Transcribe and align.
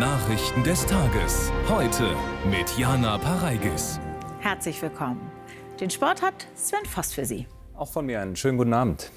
Nachrichten 0.00 0.64
des 0.64 0.86
Tages. 0.86 1.52
Heute 1.68 2.16
mit 2.50 2.78
Jana 2.78 3.18
Pareigis. 3.18 4.00
Herzlich 4.38 4.80
willkommen. 4.80 5.30
Den 5.78 5.90
Sport 5.90 6.22
hat 6.22 6.46
Sven 6.54 6.86
Voss 6.86 7.12
für 7.12 7.26
Sie. 7.26 7.46
Auch 7.74 7.92
von 7.92 8.06
mir 8.06 8.22
einen 8.22 8.34
schönen 8.34 8.56
guten 8.56 8.72
Abend. 8.72 9.10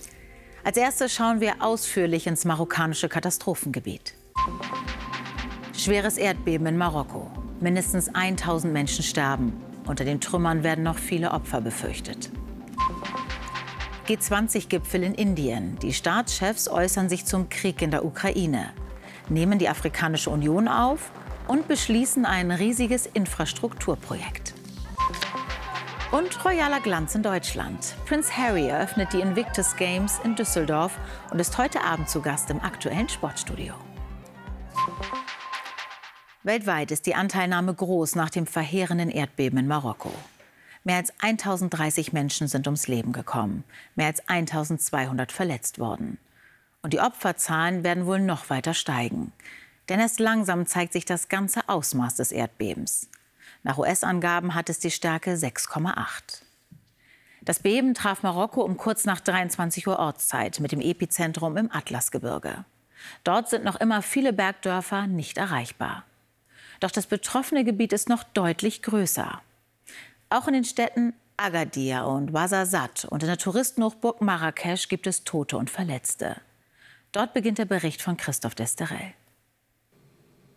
Als 0.66 0.76
erstes 0.76 1.14
schauen 1.14 1.40
wir 1.40 1.62
ausführlich 1.62 2.28
ins 2.28 2.44
marokkanische 2.44 3.08
Katastrophengebiet. 3.08 4.14
Schweres 5.74 6.18
Erdbeben 6.18 6.68
in 6.68 6.78
Marokko. 6.78 7.32
Mindestens 7.62 8.14
1000 8.14 8.74
Menschen 8.74 9.06
sterben. 9.06 9.54
Unter 9.86 10.04
den 10.04 10.20
Trümmern 10.20 10.64
werden 10.64 10.84
noch 10.84 10.98
viele 10.98 11.32
Opfer 11.32 11.62
befürchtet. 11.62 12.30
G20-Gipfel 14.10 15.04
in 15.04 15.16
Indien. 15.16 15.80
Die 15.80 15.94
Staatschefs 15.94 16.68
äußern 16.68 17.08
sich 17.08 17.26
zum 17.26 17.48
Krieg 17.48 17.82
in 17.82 17.92
der 17.92 18.04
Ukraine, 18.04 18.72
nehmen 19.30 19.60
die 19.60 19.70
Afrikanische 19.70 20.30
Union 20.30 20.68
auf 20.68 21.12
und 21.48 21.68
beschließen 21.68 22.26
ein 22.26 22.52
riesiges 22.52 23.06
Infrastrukturprojekt. 23.06 24.54
Und 26.12 26.46
royaler 26.46 26.80
Glanz 26.80 27.16
in 27.16 27.24
Deutschland. 27.24 27.96
Prince 28.06 28.38
Harry 28.38 28.68
eröffnet 28.68 29.14
die 29.14 29.20
Invictus 29.20 29.76
Games 29.76 30.20
in 30.24 30.36
Düsseldorf 30.36 30.98
und 31.32 31.40
ist 31.40 31.58
heute 31.58 31.82
Abend 31.82 32.08
zu 32.08 32.22
Gast 32.22 32.52
im 32.52 32.62
aktuellen 32.62 33.10
Sportstudio. 33.10 33.74
Weltweit 36.44 36.92
ist 36.92 37.06
die 37.06 37.16
Anteilnahme 37.16 37.74
groß 37.74 38.16
nach 38.16 38.30
dem 38.30 38.46
verheerenden 38.46 39.10
Erdbeben 39.10 39.58
in 39.58 39.68
Marokko. 39.68 40.12
Mehr 40.84 40.98
als 40.98 41.14
1030 41.22 42.12
Menschen 42.12 42.48
sind 42.48 42.68
ums 42.68 42.88
Leben 42.88 43.14
gekommen, 43.14 43.64
mehr 43.96 44.08
als 44.08 44.28
1200 44.28 45.32
verletzt 45.32 45.80
worden. 45.80 46.18
Und 46.84 46.94
die 46.94 47.00
Opferzahlen 47.00 47.84
werden 47.84 48.06
wohl 48.06 48.20
noch 48.20 48.50
weiter 48.50 48.74
steigen. 48.74 49.32
Denn 49.90 50.00
erst 50.00 50.20
langsam 50.20 50.68
zeigt 50.68 50.94
sich 50.94 51.06
das 51.06 51.30
ganze 51.30 51.68
Ausmaß 51.68 52.16
des 52.16 52.32
Erdbebens. 52.32 53.10
Nach 53.64 53.78
US-Angaben 53.78 54.54
hat 54.54 54.70
es 54.70 54.80
die 54.80 54.92
Stärke 54.92 55.34
6,8. 55.34 56.44
Das 57.42 57.60
Beben 57.60 57.94
traf 57.94 58.24
Marokko 58.24 58.62
um 58.62 58.78
kurz 58.78 59.06
nach 59.06 59.22
23 59.22 59.88
Uhr 59.88 60.00
Ortszeit 60.00 60.60
mit 60.60 60.72
dem 60.72 60.82
Epizentrum 60.82 61.58
im 61.58 61.72
Atlasgebirge. 61.72 62.66
Dort 63.24 63.50
sind 63.50 63.66
noch 63.66 63.78
immer 63.78 64.02
viele 64.02 64.32
Bergdörfer 64.32 65.08
nicht 65.08 65.38
erreichbar. 65.38 66.04
Doch 66.80 66.92
das 66.92 67.08
betroffene 67.08 67.64
Gebiet 67.64 67.94
ist 67.94 68.10
noch 68.10 68.24
deutlich 68.24 68.82
größer. 68.82 69.42
Auch 70.30 70.48
in 70.48 70.54
den 70.54 70.66
Städten 70.66 71.14
Agadir 71.38 72.06
und 72.06 72.34
Ouarzazate 72.34 73.10
und 73.10 73.24
in 73.24 73.28
der 73.28 73.38
Touristenhochburg 73.38 74.22
Marrakesch 74.22 74.88
gibt 74.88 75.08
es 75.08 75.24
Tote 75.24 75.58
und 75.58 75.70
Verletzte. 75.70 76.38
Dort 77.14 77.36
beginnt 77.36 77.60
der 77.60 77.66
Bericht 77.66 78.02
von 78.02 78.18
Christoph 78.18 78.56
Desterell. 78.56 79.14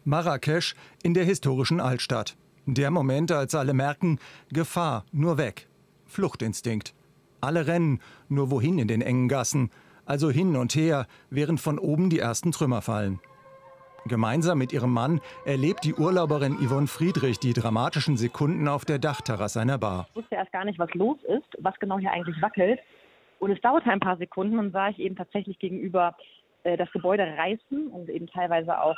Marrakesch 0.05 0.75
in 1.03 1.13
der 1.13 1.25
historischen 1.25 1.81
Altstadt. 1.81 2.35
Der 2.65 2.91
Moment, 2.91 3.31
als 3.31 3.55
alle 3.55 3.75
merken, 3.75 4.19
Gefahr, 4.51 5.05
nur 5.13 5.37
weg. 5.37 5.69
Fluchtinstinkt. 6.07 6.95
Alle 7.43 7.67
rennen, 7.67 8.01
nur 8.31 8.51
wohin 8.51 8.79
in 8.79 8.89
den 8.89 9.03
engen 9.03 9.29
Gassen. 9.29 9.71
Also 10.07 10.31
hin 10.31 10.57
und 10.57 10.75
her, 10.75 11.07
während 11.29 11.61
von 11.61 11.79
oben 11.79 12.09
die 12.09 12.21
ersten 12.21 12.53
Trümmer 12.53 12.81
fallen. 12.81 13.21
Gemeinsam 14.07 14.57
mit 14.57 14.73
ihrem 14.73 14.93
Mann 14.93 15.21
erlebt 15.45 15.85
die 15.85 15.95
Urlauberin 15.95 16.57
Yvonne 16.57 16.87
Friedrich 16.87 17.39
die 17.39 17.53
dramatischen 17.53 18.17
Sekunden 18.17 18.67
auf 18.67 18.87
der 18.87 18.99
Dachterrasse 18.99 19.61
einer 19.61 19.77
Bar. 19.77 20.07
Ich 20.11 20.17
wusste 20.17 20.37
erst 20.37 20.53
gar 20.53 20.65
nicht, 20.65 20.79
was 20.79 20.93
los 20.95 21.19
ist, 21.25 21.49
was 21.59 21.79
genau 21.81 21.99
hier 21.99 22.13
eigentlich 22.13 22.41
wackelt. 22.41 22.81
Und 23.41 23.51
es 23.51 23.61
dauerte 23.61 23.91
ein 23.91 24.01
paar 24.01 24.17
Sekunden 24.17 24.59
und 24.59 24.73
sah 24.73 24.89
ich 24.89 24.99
eben 24.99 25.17
tatsächlich 25.17 25.59
gegenüber 25.59 26.17
das 26.77 26.91
Gebäude 26.93 27.25
reißen 27.25 27.89
und 27.89 28.09
eben 28.09 28.27
teilweise 28.27 28.81
auch 28.81 28.97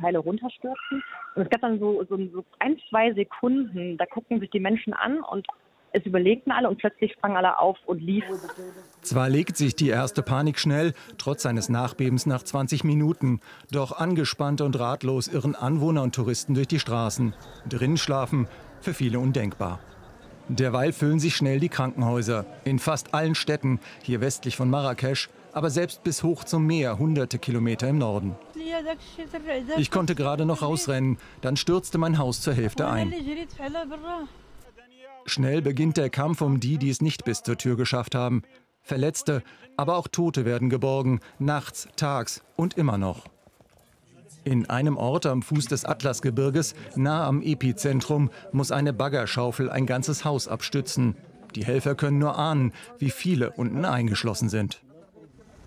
Teile 0.00 0.18
runterstürzen. 0.18 1.02
Und 1.34 1.42
es 1.42 1.50
gab 1.50 1.60
dann 1.60 1.78
so, 1.78 2.04
so, 2.08 2.16
so 2.16 2.44
ein, 2.58 2.76
zwei 2.88 3.12
Sekunden, 3.12 3.96
da 3.96 4.04
guckten 4.06 4.40
sich 4.40 4.50
die 4.50 4.60
Menschen 4.60 4.92
an 4.92 5.20
und 5.20 5.46
es 5.92 6.06
überlegten 6.06 6.52
alle 6.52 6.68
und 6.68 6.78
plötzlich 6.78 7.12
sprangen 7.12 7.36
alle 7.36 7.58
auf 7.58 7.76
und 7.86 8.00
liefen. 8.00 8.38
Zwar 9.02 9.28
legt 9.28 9.56
sich 9.56 9.74
die 9.74 9.88
erste 9.88 10.22
Panik 10.22 10.58
schnell, 10.58 10.92
trotz 11.18 11.42
seines 11.42 11.68
Nachbebens 11.68 12.26
nach 12.26 12.44
20 12.44 12.84
Minuten. 12.84 13.40
Doch 13.72 13.92
angespannt 13.98 14.60
und 14.60 14.78
ratlos 14.78 15.26
irren 15.26 15.56
Anwohner 15.56 16.02
und 16.02 16.14
Touristen 16.14 16.54
durch 16.54 16.68
die 16.68 16.78
Straßen. 16.78 17.34
Drin 17.68 17.96
schlafen, 17.96 18.46
für 18.80 18.94
viele 18.94 19.18
undenkbar. 19.18 19.80
Derweil 20.48 20.92
füllen 20.92 21.20
sich 21.20 21.36
schnell 21.36 21.60
die 21.60 21.68
Krankenhäuser. 21.68 22.44
In 22.64 22.78
fast 22.78 23.14
allen 23.14 23.34
Städten, 23.34 23.80
hier 24.02 24.20
westlich 24.20 24.56
von 24.56 24.70
Marrakesch, 24.70 25.28
aber 25.52 25.70
selbst 25.70 26.02
bis 26.02 26.22
hoch 26.22 26.44
zum 26.44 26.66
Meer, 26.66 26.98
hunderte 26.98 27.38
Kilometer 27.38 27.88
im 27.88 27.98
Norden. 27.98 28.36
Ich 29.76 29.90
konnte 29.90 30.14
gerade 30.14 30.46
noch 30.46 30.62
rausrennen, 30.62 31.18
dann 31.40 31.56
stürzte 31.56 31.98
mein 31.98 32.18
Haus 32.18 32.40
zur 32.40 32.54
Hälfte 32.54 32.86
ein. 32.86 33.12
Schnell 35.26 35.62
beginnt 35.62 35.96
der 35.96 36.10
Kampf 36.10 36.40
um 36.40 36.60
die, 36.60 36.78
die 36.78 36.90
es 36.90 37.02
nicht 37.02 37.24
bis 37.24 37.42
zur 37.42 37.58
Tür 37.58 37.76
geschafft 37.76 38.14
haben. 38.14 38.42
Verletzte, 38.82 39.42
aber 39.76 39.96
auch 39.96 40.08
Tote 40.08 40.44
werden 40.44 40.70
geborgen, 40.70 41.20
nachts, 41.38 41.88
tags 41.96 42.42
und 42.56 42.76
immer 42.76 42.98
noch. 42.98 43.26
In 44.44 44.70
einem 44.70 44.96
Ort 44.96 45.26
am 45.26 45.42
Fuß 45.42 45.66
des 45.66 45.84
Atlasgebirges, 45.84 46.74
nah 46.96 47.26
am 47.26 47.42
Epizentrum, 47.42 48.30
muss 48.52 48.72
eine 48.72 48.92
Baggerschaufel 48.92 49.68
ein 49.68 49.84
ganzes 49.84 50.24
Haus 50.24 50.48
abstützen. 50.48 51.14
Die 51.54 51.64
Helfer 51.64 51.94
können 51.94 52.18
nur 52.18 52.38
ahnen, 52.38 52.72
wie 52.98 53.10
viele 53.10 53.50
unten 53.50 53.84
eingeschlossen 53.84 54.48
sind. 54.48 54.82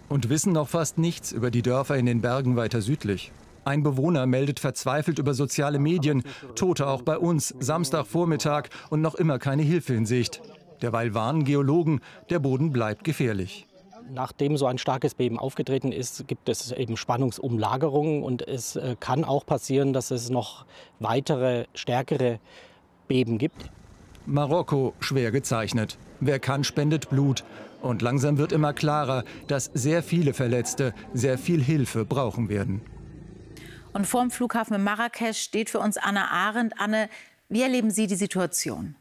Und 0.09 0.29
wissen 0.29 0.53
noch 0.53 0.69
fast 0.69 0.97
nichts 0.97 1.31
über 1.31 1.49
die 1.49 1.61
Dörfer 1.61 1.97
in 1.97 2.05
den 2.05 2.21
Bergen 2.21 2.55
weiter 2.55 2.81
südlich. 2.81 3.31
Ein 3.65 3.81
Bewohner 3.81 4.25
meldet 4.25 4.59
verzweifelt 4.59 5.19
über 5.19 5.33
soziale 5.33 5.79
Medien, 5.79 6.23
Tote 6.55 6.87
auch 6.87 7.01
bei 7.01 7.17
uns, 7.17 7.55
Samstagvormittag 7.59 8.69
und 8.89 9.01
noch 9.01 9.15
immer 9.15 9.39
keine 9.39 9.63
Hilfe 9.63 9.93
in 9.93 10.05
Sicht. 10.05 10.41
Derweil 10.81 11.13
warnen 11.13 11.45
Geologen, 11.45 12.01
der 12.29 12.39
Boden 12.39 12.73
bleibt 12.73 13.05
gefährlich. 13.05 13.65
Nachdem 14.11 14.57
so 14.57 14.65
ein 14.65 14.77
starkes 14.77 15.15
Beben 15.15 15.39
aufgetreten 15.39 15.93
ist, 15.93 16.27
gibt 16.27 16.49
es 16.49 16.73
eben 16.73 16.97
Spannungsumlagerungen 16.97 18.21
und 18.21 18.45
es 18.45 18.75
äh, 18.75 18.97
kann 18.99 19.23
auch 19.23 19.45
passieren, 19.45 19.93
dass 19.93 20.11
es 20.11 20.29
noch 20.29 20.65
weitere 20.99 21.65
stärkere 21.73 22.39
Beben 23.07 23.37
gibt. 23.37 23.71
Marokko 24.25 24.93
schwer 24.99 25.31
gezeichnet. 25.31 25.97
Wer 26.19 26.39
kann, 26.39 26.63
spendet 26.63 27.09
Blut. 27.09 27.43
Und 27.81 28.01
langsam 28.01 28.37
wird 28.37 28.53
immer 28.53 28.73
klarer, 28.73 29.23
dass 29.47 29.65
sehr 29.73 30.03
viele 30.03 30.33
Verletzte 30.33 30.93
sehr 31.13 31.37
viel 31.37 31.61
Hilfe 31.61 32.05
brauchen 32.05 32.47
werden. 32.47 32.81
Und 33.91 34.07
vor 34.07 34.21
dem 34.21 34.31
Flughafen 34.31 34.75
in 34.75 34.83
Marrakesch 34.83 35.39
steht 35.39 35.69
für 35.69 35.79
uns 35.79 35.97
Anna 35.97 36.29
Arendt. 36.31 36.79
Anne, 36.79 37.09
wie 37.49 37.61
erleben 37.61 37.91
Sie 37.91 38.07
die 38.07 38.15
Situation? 38.15 38.95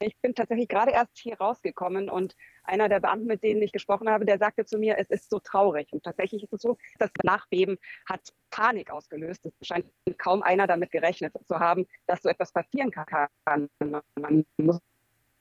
Ich 0.00 0.16
bin 0.20 0.34
tatsächlich 0.34 0.68
gerade 0.68 0.90
erst 0.90 1.16
hier 1.16 1.38
rausgekommen 1.38 2.10
und 2.10 2.34
einer 2.64 2.88
der 2.88 3.00
Beamten, 3.00 3.26
mit 3.26 3.42
denen 3.42 3.62
ich 3.62 3.72
gesprochen 3.72 4.08
habe, 4.08 4.24
der 4.24 4.38
sagte 4.38 4.64
zu 4.64 4.78
mir, 4.78 4.96
es 4.98 5.10
ist 5.10 5.30
so 5.30 5.38
traurig. 5.38 5.92
Und 5.92 6.02
tatsächlich 6.04 6.42
ist 6.42 6.52
es 6.52 6.62
so, 6.62 6.78
das 6.98 7.10
Nachbeben 7.22 7.78
hat 8.08 8.20
Panik 8.50 8.90
ausgelöst. 8.90 9.46
Es 9.46 9.66
scheint 9.66 9.86
kaum 10.18 10.42
einer 10.42 10.66
damit 10.66 10.90
gerechnet 10.90 11.32
zu 11.46 11.58
haben, 11.58 11.86
dass 12.06 12.22
so 12.22 12.28
etwas 12.28 12.52
passieren 12.52 12.90
kann. 12.90 13.68
Man 14.14 14.46
muss, 14.58 14.78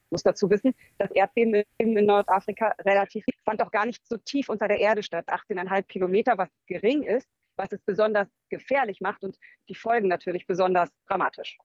muss 0.10 0.24
dazu 0.24 0.50
wissen, 0.50 0.74
das 0.98 1.12
Erdbeben 1.12 1.64
in 1.78 1.94
Nordafrika 1.94 2.76
relativ 2.82 3.26
fand 3.46 3.62
auch 3.62 3.72
gar 3.72 3.86
nicht 3.86 4.06
so 4.08 4.18
tief 4.18 4.50
unter 4.50 4.68
der 4.68 4.80
Erde 4.80 5.04
statt, 5.04 5.28
18,5 5.28 5.84
Kilometer, 5.84 6.38
was 6.38 6.50
gering 6.68 7.04
ist 7.04 7.28
was 7.62 7.72
es 7.72 7.82
besonders 7.82 8.28
gefährlich 8.50 9.02
macht 9.02 9.24
und 9.24 9.38
die 9.70 9.76
Folgen 9.76 10.08
natürlich 10.08 10.48
besonders 10.48 10.90
dramatisch. 11.08 11.58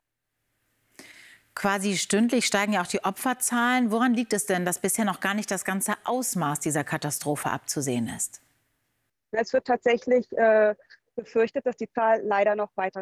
Quasi 1.56 1.96
stündlich 1.96 2.44
steigen 2.44 2.74
ja 2.74 2.82
auch 2.82 2.86
die 2.86 3.02
Opferzahlen. 3.02 3.90
Woran 3.90 4.12
liegt 4.12 4.34
es 4.34 4.44
denn, 4.44 4.66
dass 4.66 4.78
bisher 4.78 5.06
noch 5.06 5.20
gar 5.20 5.32
nicht 5.32 5.50
das 5.50 5.64
ganze 5.64 5.94
Ausmaß 6.04 6.60
dieser 6.60 6.84
Katastrophe 6.84 7.48
abzusehen 7.48 8.08
ist? 8.14 8.42
Es 9.30 9.54
wird 9.54 9.66
tatsächlich 9.66 10.30
äh, 10.32 10.74
befürchtet, 11.14 11.64
dass 11.64 11.76
die 11.78 11.90
Zahl 11.90 12.20
leider 12.22 12.54
noch 12.56 12.76
weiter 12.76 13.00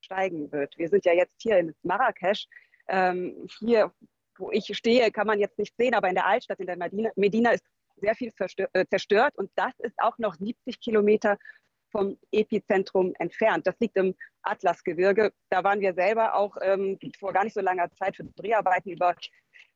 steigen 0.00 0.50
wird. 0.50 0.78
Wir 0.78 0.88
sind 0.88 1.04
ja 1.04 1.12
jetzt 1.12 1.34
hier 1.42 1.58
in 1.58 1.74
Marrakesch. 1.82 2.46
Ähm, 2.88 3.46
hier, 3.58 3.92
wo 4.38 4.50
ich 4.50 4.74
stehe, 4.74 5.10
kann 5.12 5.26
man 5.26 5.38
jetzt 5.38 5.58
nicht 5.58 5.76
sehen, 5.76 5.92
aber 5.92 6.08
in 6.08 6.14
der 6.14 6.26
Altstadt, 6.26 6.58
in 6.58 6.66
der 6.68 6.78
Medina, 6.78 7.10
Medina 7.16 7.50
ist 7.50 7.64
sehr 7.96 8.14
viel 8.14 8.32
äh, 8.72 8.86
zerstört 8.86 9.36
und 9.36 9.50
das 9.56 9.72
ist 9.78 9.98
auch 9.98 10.16
noch 10.16 10.36
70 10.36 10.80
Kilometer 10.80 11.36
vom 11.90 12.16
Epizentrum 12.32 13.14
entfernt. 13.18 13.66
Das 13.66 13.74
liegt 13.80 13.96
im 13.96 14.14
Atlasgebirge. 14.42 15.32
Da 15.50 15.64
waren 15.64 15.80
wir 15.80 15.94
selber 15.94 16.34
auch 16.34 16.56
ähm, 16.62 16.98
vor 17.18 17.32
gar 17.32 17.44
nicht 17.44 17.54
so 17.54 17.60
langer 17.60 17.90
Zeit 17.92 18.16
für 18.16 18.24
Dreharbeiten 18.24 18.90
über 18.90 19.14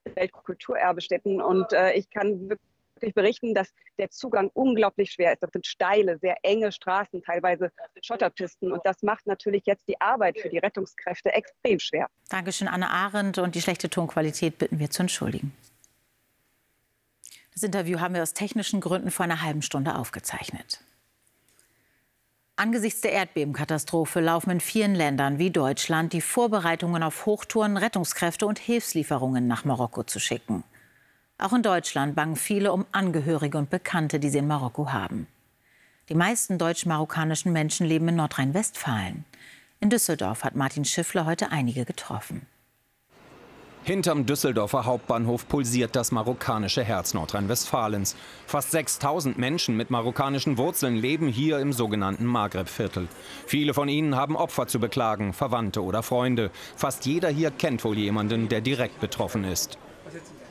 Weltkulturerbestätten. 0.05 1.41
Und 1.41 1.73
äh, 1.73 1.93
ich 1.95 2.09
kann 2.11 2.49
wirklich 2.49 3.15
berichten, 3.15 3.55
dass 3.55 3.73
der 3.99 4.11
Zugang 4.11 4.51
unglaublich 4.55 5.13
schwer 5.13 5.33
ist. 5.33 5.43
Das 5.43 5.51
sind 5.53 5.67
steile, 5.67 6.19
sehr 6.19 6.37
enge 6.43 6.73
Straßen, 6.73 7.23
teilweise 7.23 7.71
Schotterpisten. 8.03 8.73
Und 8.73 8.81
das 8.85 9.03
macht 9.03 9.27
natürlich 9.27 9.65
jetzt 9.67 9.89
die 9.89 10.01
Arbeit 10.01 10.39
für 10.39 10.49
die 10.49 10.59
Rettungskräfte 10.59 11.33
extrem 11.33 11.79
schwer. 11.79 12.09
Dankeschön, 12.31 12.69
Anne 12.69 12.91
Arendt. 12.91 13.39
Und 13.39 13.55
die 13.55 13.63
schlechte 13.63 13.91
Tonqualität 13.91 14.59
bitten 14.59 14.79
wir 14.79 14.91
zu 14.91 15.03
entschuldigen. 15.03 15.53
Das 17.53 17.63
Interview 17.63 18.01
haben 18.01 18.15
wir 18.15 18.23
aus 18.23 18.35
technischen 18.35 18.81
Gründen 18.81 19.11
vor 19.11 19.25
einer 19.25 19.43
halben 19.43 19.63
Stunde 19.63 19.97
aufgezeichnet. 19.97 20.81
Angesichts 22.57 23.01
der 23.01 23.11
Erdbebenkatastrophe 23.11 24.21
laufen 24.21 24.51
in 24.51 24.61
vielen 24.61 24.95
Ländern 24.95 25.41
wie 25.41 25.51
Deutschland 25.51 26.13
die 26.13 26.21
Vorbereitungen 26.21 27.03
auf 27.03 27.27
Hochtouren, 27.27 27.77
Rettungskräfte 27.77 28.47
und 28.47 28.61
Hilfslieferungen 28.61 29.49
nach 29.49 29.65
Marokko 29.65 30.05
zu 30.05 30.21
schicken. 30.21 30.63
Auch 31.37 31.53
in 31.53 31.65
Deutschland 31.65 32.15
bangen 32.15 32.37
viele 32.37 32.73
um 32.73 32.87
Angehörige 32.93 33.59
und 33.59 33.71
Bekannte, 33.71 34.21
die 34.21 34.29
sie 34.29 34.39
in 34.39 34.47
Marokko 34.47 34.93
haben. 34.93 35.27
Die 36.09 36.15
meisten 36.15 36.57
deutsch-marokkanischen 36.57 37.53
Menschen 37.53 37.87
leben 37.89 38.07
in 38.07 38.17
Nordrhein-Westfalen. 38.17 39.25
In 39.81 39.91
Düsseldorf 39.91 40.45
hat 40.45 40.55
Martin 40.55 40.85
Schiffler 40.85 41.27
heute 41.27 41.51
einige 41.51 41.85
getroffen. 41.85 42.47
Hinterm 43.87 44.25
Düsseldorfer 44.25 44.87
Hauptbahnhof 44.87 45.47
pulsiert 45.47 45.95
das 45.95 46.11
marokkanische 46.11 46.83
Herz 46.83 47.13
Nordrhein-Westfalens. 47.13 48.17
Fast 48.47 48.71
6000 48.71 49.37
Menschen 49.37 49.77
mit 49.77 49.91
marokkanischen 49.91 50.57
Wurzeln 50.57 50.97
leben 50.97 51.29
hier 51.29 51.59
im 51.59 51.75
sogenannten 51.75 52.25
Maghreb-Viertel. 52.25 53.09
Viele 53.47 53.75
von 53.75 53.91
ihnen 53.91 54.17
haben 54.17 54.37
Opfer 54.37 54.67
zu 54.69 54.81
beklagen, 54.81 55.35
Verwandte 55.35 55.83
oder 55.83 56.03
Freunde. 56.03 56.51
Fast 56.77 57.05
jeder 57.05 57.29
hier 57.29 57.51
kennt 57.51 57.85
wohl 57.85 57.99
jemanden, 57.99 58.49
der 58.49 58.63
direkt 58.63 59.01
betroffen 59.01 59.45
ist. 59.45 59.77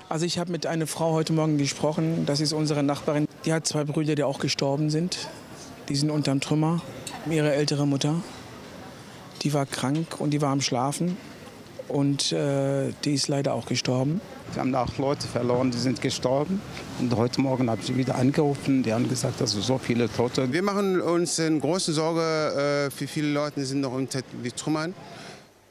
Also 0.10 0.28
ich 0.28 0.38
habe 0.38 0.52
mit 0.52 0.68
einer 0.68 0.86
Frau 0.86 1.14
heute 1.14 1.34
Morgen 1.34 1.58
gesprochen, 1.58 2.28
das 2.28 2.40
ist 2.40 2.54
unsere 2.54 2.84
Nachbarin. 2.84 3.28
Die 3.46 3.54
hat 3.54 3.66
zwei 3.66 3.84
Brüder, 3.84 4.14
die 4.14 4.24
auch 4.24 4.38
gestorben 4.38 4.92
sind. 4.92 5.28
Die 5.90 5.96
sind 5.96 6.12
unterm 6.12 6.40
Trümmer. 6.40 6.84
Ihre 7.28 7.52
ältere 7.52 7.88
Mutter, 7.88 8.14
die 9.42 9.54
war 9.56 9.66
krank 9.66 10.20
und 10.20 10.32
die 10.32 10.42
war 10.42 10.52
am 10.52 10.62
Schlafen 10.62 11.18
und 11.94 12.32
äh, 12.32 12.92
die 13.04 13.14
ist 13.14 13.28
leider 13.28 13.54
auch 13.54 13.68
gestorben. 13.68 14.20
Wir 14.54 14.62
haben 14.62 14.74
auch 14.76 14.98
Leute 14.98 15.28
verloren, 15.28 15.72
die 15.72 15.78
sind 15.78 16.02
gestorben. 16.02 16.62
Und 17.00 17.16
heute 17.16 17.40
Morgen 17.42 17.70
habe 17.70 17.82
ich 17.82 17.88
sie 17.88 17.98
wieder 17.98 18.16
angerufen. 18.16 18.84
Die 18.84 18.94
haben 18.94 19.08
gesagt, 19.08 19.40
dass 19.42 19.52
so 19.52 19.78
viele 19.78 20.12
Tote. 20.12 20.52
Wir 20.52 20.64
machen 20.64 21.02
uns 21.02 21.40
eine 21.40 21.60
große 21.60 21.94
Sorge, 21.94 22.90
äh, 22.92 23.00
wie 23.00 23.08
viele 23.08 23.32
Leute 23.32 23.64
sind 23.66 23.82
noch 23.82 23.94
unter 23.94 24.22
die 24.44 24.52
Trümmern. 24.52 24.94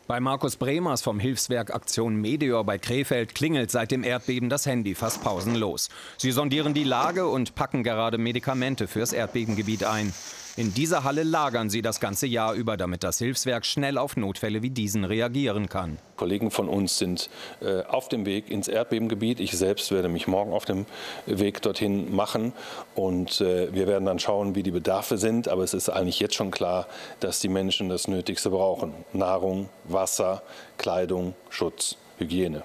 Bei 0.08 0.20
Markus 0.20 0.56
Bremers 0.56 1.00
vom 1.00 1.19
Hilfswerk 1.19 1.74
Aktion 1.74 2.16
Meteor 2.16 2.64
bei 2.64 2.76
Krefeld 2.78 3.34
klingelt 3.34 3.70
seit 3.70 3.90
dem 3.90 4.04
Erdbeben 4.04 4.48
das 4.48 4.66
Handy 4.66 4.94
fast 4.94 5.22
pausenlos. 5.22 5.88
Sie 6.19 6.32
sondieren 6.32 6.74
die 6.74 6.84
Lage 6.84 7.26
und 7.28 7.54
packen 7.54 7.82
gerade 7.82 8.19
Medikamente 8.19 8.88
fürs 8.88 9.12
Erdbebengebiet 9.12 9.84
ein. 9.84 10.12
In 10.54 10.75
dieser 10.75 11.02
Halle 11.02 11.22
lagern 11.22 11.70
sie 11.70 11.81
das 11.81 11.99
ganze 11.99 12.26
Jahr 12.26 12.52
über, 12.52 12.76
damit 12.76 13.04
das 13.04 13.16
Hilfswerk 13.16 13.64
schnell 13.64 13.96
auf 13.96 14.19
Notfälle 14.19 14.60
wie 14.60 14.69
diesen 14.69 15.04
reagieren 15.04 15.70
kann. 15.70 15.96
Kollegen 16.16 16.50
von 16.50 16.69
uns 16.69 16.99
sind 16.99 17.31
äh, 17.62 17.82
auf 17.84 18.10
dem 18.10 18.26
Weg 18.26 18.50
ins 18.50 18.69
Erdbebengebiet. 18.69 19.40
Ich 19.40 19.52
selbst 19.52 19.90
werde 19.93 20.10
mich 20.10 20.26
morgen 20.26 20.52
auf 20.52 20.66
dem 20.66 20.84
Weg 21.25 21.62
dorthin 21.62 22.14
machen 22.14 22.52
und 22.94 23.40
äh, 23.40 23.72
wir 23.72 23.87
werden 23.87 24.04
dann 24.04 24.19
schauen, 24.19 24.54
wie 24.54 24.62
die 24.62 24.72
Bedarfe 24.72 25.16
sind. 25.16 25.49
Aber 25.49 25.64
es 25.64 25.72
ist 25.72 25.88
eigentlich 25.88 26.20
jetzt 26.20 26.34
schon 26.34 26.50
klar, 26.50 26.87
dass 27.20 27.40
die 27.40 27.48
Menschen 27.48 27.88
das 27.88 28.06
Nötigste 28.06 28.50
brauchen. 28.50 28.93
Nahrung, 29.14 29.70
Wasser, 29.84 30.43
Kleidung, 30.76 31.34
Schutz, 31.48 31.96
Hygiene. 32.19 32.62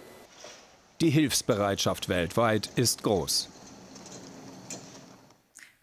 Die 0.99 1.09
Hilfsbereitschaft 1.09 2.09
weltweit 2.09 2.69
ist 2.75 3.03
groß 3.03 3.49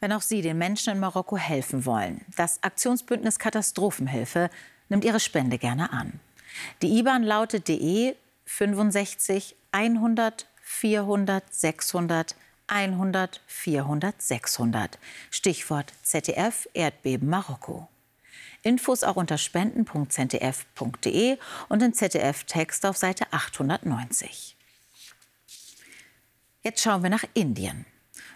wenn 0.04 0.12
auch 0.12 0.20
Sie 0.20 0.42
den 0.42 0.58
Menschen 0.58 0.92
in 0.92 1.00
Marokko 1.00 1.38
helfen 1.38 1.86
wollen. 1.86 2.20
Das 2.36 2.62
Aktionsbündnis 2.62 3.38
Katastrophenhilfe 3.38 4.50
nimmt 4.90 5.02
Ihre 5.02 5.18
Spende 5.18 5.56
gerne 5.56 5.94
an. 5.94 6.20
Die 6.82 6.98
IBAN 6.98 7.22
lautet 7.22 7.68
DE 7.68 8.14
65 8.44 9.56
100 9.72 10.46
400 10.60 11.54
600 11.54 12.36
100 12.66 13.40
400 13.46 14.20
600. 14.20 14.98
Stichwort 15.30 15.94
ZDF 16.02 16.68
Erdbeben 16.74 17.30
Marokko. 17.30 17.88
Infos 18.62 19.04
auch 19.04 19.16
unter 19.16 19.38
spenden.zdf.de 19.38 21.38
und 21.70 21.82
in 21.82 21.94
ZDF-Text 21.94 22.84
auf 22.84 22.98
Seite 22.98 23.24
890. 23.30 24.54
Jetzt 26.62 26.82
schauen 26.82 27.02
wir 27.02 27.08
nach 27.08 27.24
Indien. 27.32 27.86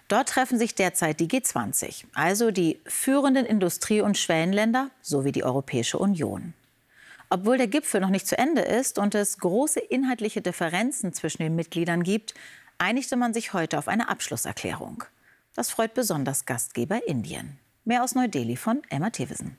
Dort 0.08 0.30
treffen 0.30 0.58
sich 0.58 0.74
derzeit 0.74 1.20
die 1.20 1.28
G20, 1.28 2.04
also 2.14 2.50
die 2.50 2.80
führenden 2.86 3.44
Industrie- 3.44 4.00
und 4.00 4.16
Schwellenländer 4.16 4.90
sowie 5.02 5.32
die 5.32 5.44
Europäische 5.44 5.98
Union. 5.98 6.54
Obwohl 7.28 7.58
der 7.58 7.66
Gipfel 7.66 8.00
noch 8.00 8.08
nicht 8.08 8.26
zu 8.26 8.38
Ende 8.38 8.62
ist 8.62 8.98
und 8.98 9.14
es 9.14 9.38
große 9.38 9.80
inhaltliche 9.80 10.40
Differenzen 10.40 11.12
zwischen 11.12 11.42
den 11.42 11.54
Mitgliedern 11.54 12.02
gibt, 12.02 12.32
einigte 12.78 13.16
man 13.16 13.34
sich 13.34 13.52
heute 13.52 13.76
auf 13.76 13.86
eine 13.86 14.08
Abschlusserklärung. 14.08 15.04
Das 15.54 15.70
freut 15.70 15.92
besonders 15.92 16.46
Gastgeber 16.46 17.06
Indien. 17.06 17.58
Mehr 17.84 18.02
aus 18.02 18.14
Neu-Delhi 18.14 18.56
von 18.56 18.80
Emma 18.88 19.10
Thewesen. 19.10 19.58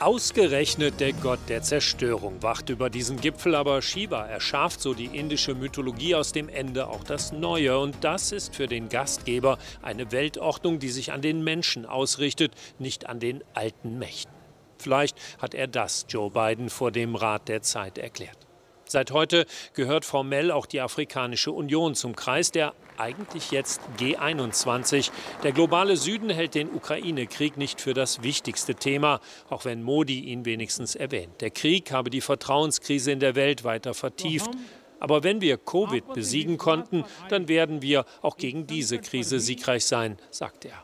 Ausgerechnet 0.00 0.98
der 0.98 1.12
Gott 1.12 1.40
der 1.48 1.60
Zerstörung 1.60 2.42
wacht 2.42 2.70
über 2.70 2.88
diesen 2.88 3.20
Gipfel, 3.20 3.54
aber 3.54 3.82
Shiva 3.82 4.24
erschafft, 4.24 4.80
so 4.80 4.94
die 4.94 5.04
indische 5.04 5.54
Mythologie, 5.54 6.14
aus 6.14 6.32
dem 6.32 6.48
Ende 6.48 6.88
auch 6.88 7.04
das 7.04 7.32
Neue. 7.32 7.78
Und 7.78 7.96
das 8.00 8.32
ist 8.32 8.56
für 8.56 8.66
den 8.66 8.88
Gastgeber 8.88 9.58
eine 9.82 10.10
Weltordnung, 10.10 10.78
die 10.78 10.88
sich 10.88 11.12
an 11.12 11.20
den 11.20 11.44
Menschen 11.44 11.84
ausrichtet, 11.84 12.54
nicht 12.78 13.10
an 13.10 13.20
den 13.20 13.44
alten 13.52 13.98
Mächten. 13.98 14.32
Vielleicht 14.78 15.18
hat 15.38 15.52
er 15.52 15.66
das 15.66 16.06
Joe 16.08 16.30
Biden 16.30 16.70
vor 16.70 16.90
dem 16.90 17.14
Rat 17.14 17.48
der 17.48 17.60
Zeit 17.60 17.98
erklärt. 17.98 18.49
Seit 18.90 19.12
heute 19.12 19.46
gehört 19.74 20.04
formell 20.04 20.50
auch 20.50 20.66
die 20.66 20.80
Afrikanische 20.80 21.52
Union 21.52 21.94
zum 21.94 22.16
Kreis 22.16 22.50
der 22.50 22.74
eigentlich 22.98 23.52
jetzt 23.52 23.80
G21. 24.00 25.12
Der 25.44 25.52
globale 25.52 25.96
Süden 25.96 26.28
hält 26.28 26.56
den 26.56 26.68
Ukraine-Krieg 26.68 27.56
nicht 27.56 27.80
für 27.80 27.94
das 27.94 28.24
wichtigste 28.24 28.74
Thema, 28.74 29.20
auch 29.48 29.64
wenn 29.64 29.84
Modi 29.84 30.18
ihn 30.18 30.44
wenigstens 30.44 30.96
erwähnt. 30.96 31.40
Der 31.40 31.50
Krieg 31.50 31.92
habe 31.92 32.10
die 32.10 32.20
Vertrauenskrise 32.20 33.12
in 33.12 33.20
der 33.20 33.36
Welt 33.36 33.62
weiter 33.62 33.94
vertieft. 33.94 34.50
Aber 34.98 35.22
wenn 35.22 35.40
wir 35.40 35.56
Covid 35.56 36.12
besiegen 36.12 36.58
konnten, 36.58 37.04
dann 37.28 37.46
werden 37.46 37.82
wir 37.82 38.04
auch 38.22 38.36
gegen 38.36 38.66
diese 38.66 38.98
Krise 38.98 39.38
siegreich 39.38 39.84
sein, 39.86 40.18
sagt 40.32 40.64
er. 40.64 40.82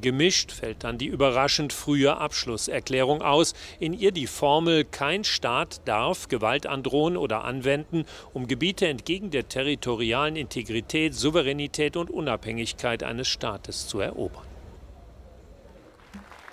Gemischt 0.00 0.52
fällt 0.52 0.84
dann 0.84 0.98
die 0.98 1.06
überraschend 1.06 1.72
frühe 1.72 2.16
Abschlusserklärung 2.16 3.22
aus, 3.22 3.54
in 3.80 3.92
ihr 3.92 4.12
die 4.12 4.26
Formel 4.26 4.84
kein 4.84 5.24
Staat 5.24 5.80
darf 5.86 6.28
Gewalt 6.28 6.66
androhen 6.66 7.16
oder 7.16 7.44
anwenden, 7.44 8.04
um 8.32 8.46
Gebiete 8.46 8.86
entgegen 8.86 9.30
der 9.30 9.48
territorialen 9.48 10.36
Integrität, 10.36 11.14
Souveränität 11.14 11.96
und 11.96 12.10
Unabhängigkeit 12.10 13.02
eines 13.02 13.28
Staates 13.28 13.88
zu 13.88 14.00
erobern. 14.00 14.46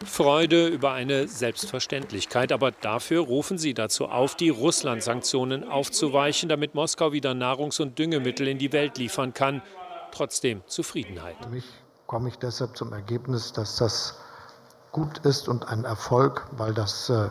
Freude 0.05 0.67
über 0.67 0.93
eine 0.93 1.27
Selbstverständlichkeit, 1.27 2.51
aber 2.51 2.71
dafür 2.71 3.21
rufen 3.21 3.57
sie 3.57 3.73
dazu 3.73 4.07
auf, 4.07 4.35
die 4.35 4.49
Russland-Sanktionen 4.49 5.63
aufzuweichen, 5.63 6.49
damit 6.49 6.75
Moskau 6.75 7.13
wieder 7.13 7.31
Nahrungs- 7.31 7.81
und 7.81 7.97
Düngemittel 7.97 8.47
in 8.47 8.59
die 8.59 8.73
Welt 8.73 8.97
liefern 8.97 9.33
kann. 9.33 9.61
Trotzdem 10.11 10.61
Zufriedenheit 10.67 11.35
komme 12.07 12.29
ich 12.29 12.37
deshalb 12.37 12.75
zum 12.75 12.93
Ergebnis, 12.93 13.53
dass 13.53 13.75
das 13.75 14.19
gut 14.91 15.19
ist 15.19 15.47
und 15.47 15.67
ein 15.67 15.83
Erfolg, 15.83 16.47
weil 16.53 16.73
das 16.73 17.09
äh, 17.09 17.27